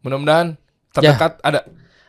[0.00, 0.54] Mudah-mudahan
[0.94, 1.14] Ya.
[1.14, 1.60] terdekat ada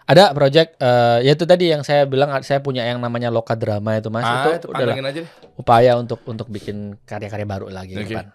[0.04, 3.94] Ada project eh ya itu tadi yang saya bilang saya punya yang namanya Loka Drama
[3.94, 4.26] itu Mas.
[4.26, 5.30] ah, itu, itu adalah pantengin aja deh.
[5.54, 8.10] upaya untuk untuk bikin karya-karya baru lagi Oke.
[8.10, 8.26] depan.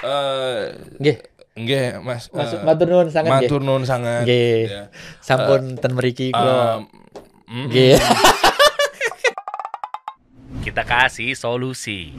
[0.00, 0.62] Eh,
[0.96, 1.16] Nggih.
[1.52, 2.30] Nggih, Mas.
[2.30, 3.48] Mas Eh, matur nuwun sangat nggih.
[3.48, 4.22] matur nuwun sangat.
[4.24, 4.60] Nggih.
[4.66, 4.82] Ya.
[5.18, 6.78] Sampun ten mriki kula.
[6.78, 6.90] Um,
[7.46, 7.94] mm, Nggih.
[10.60, 12.12] Kita kasih solusi.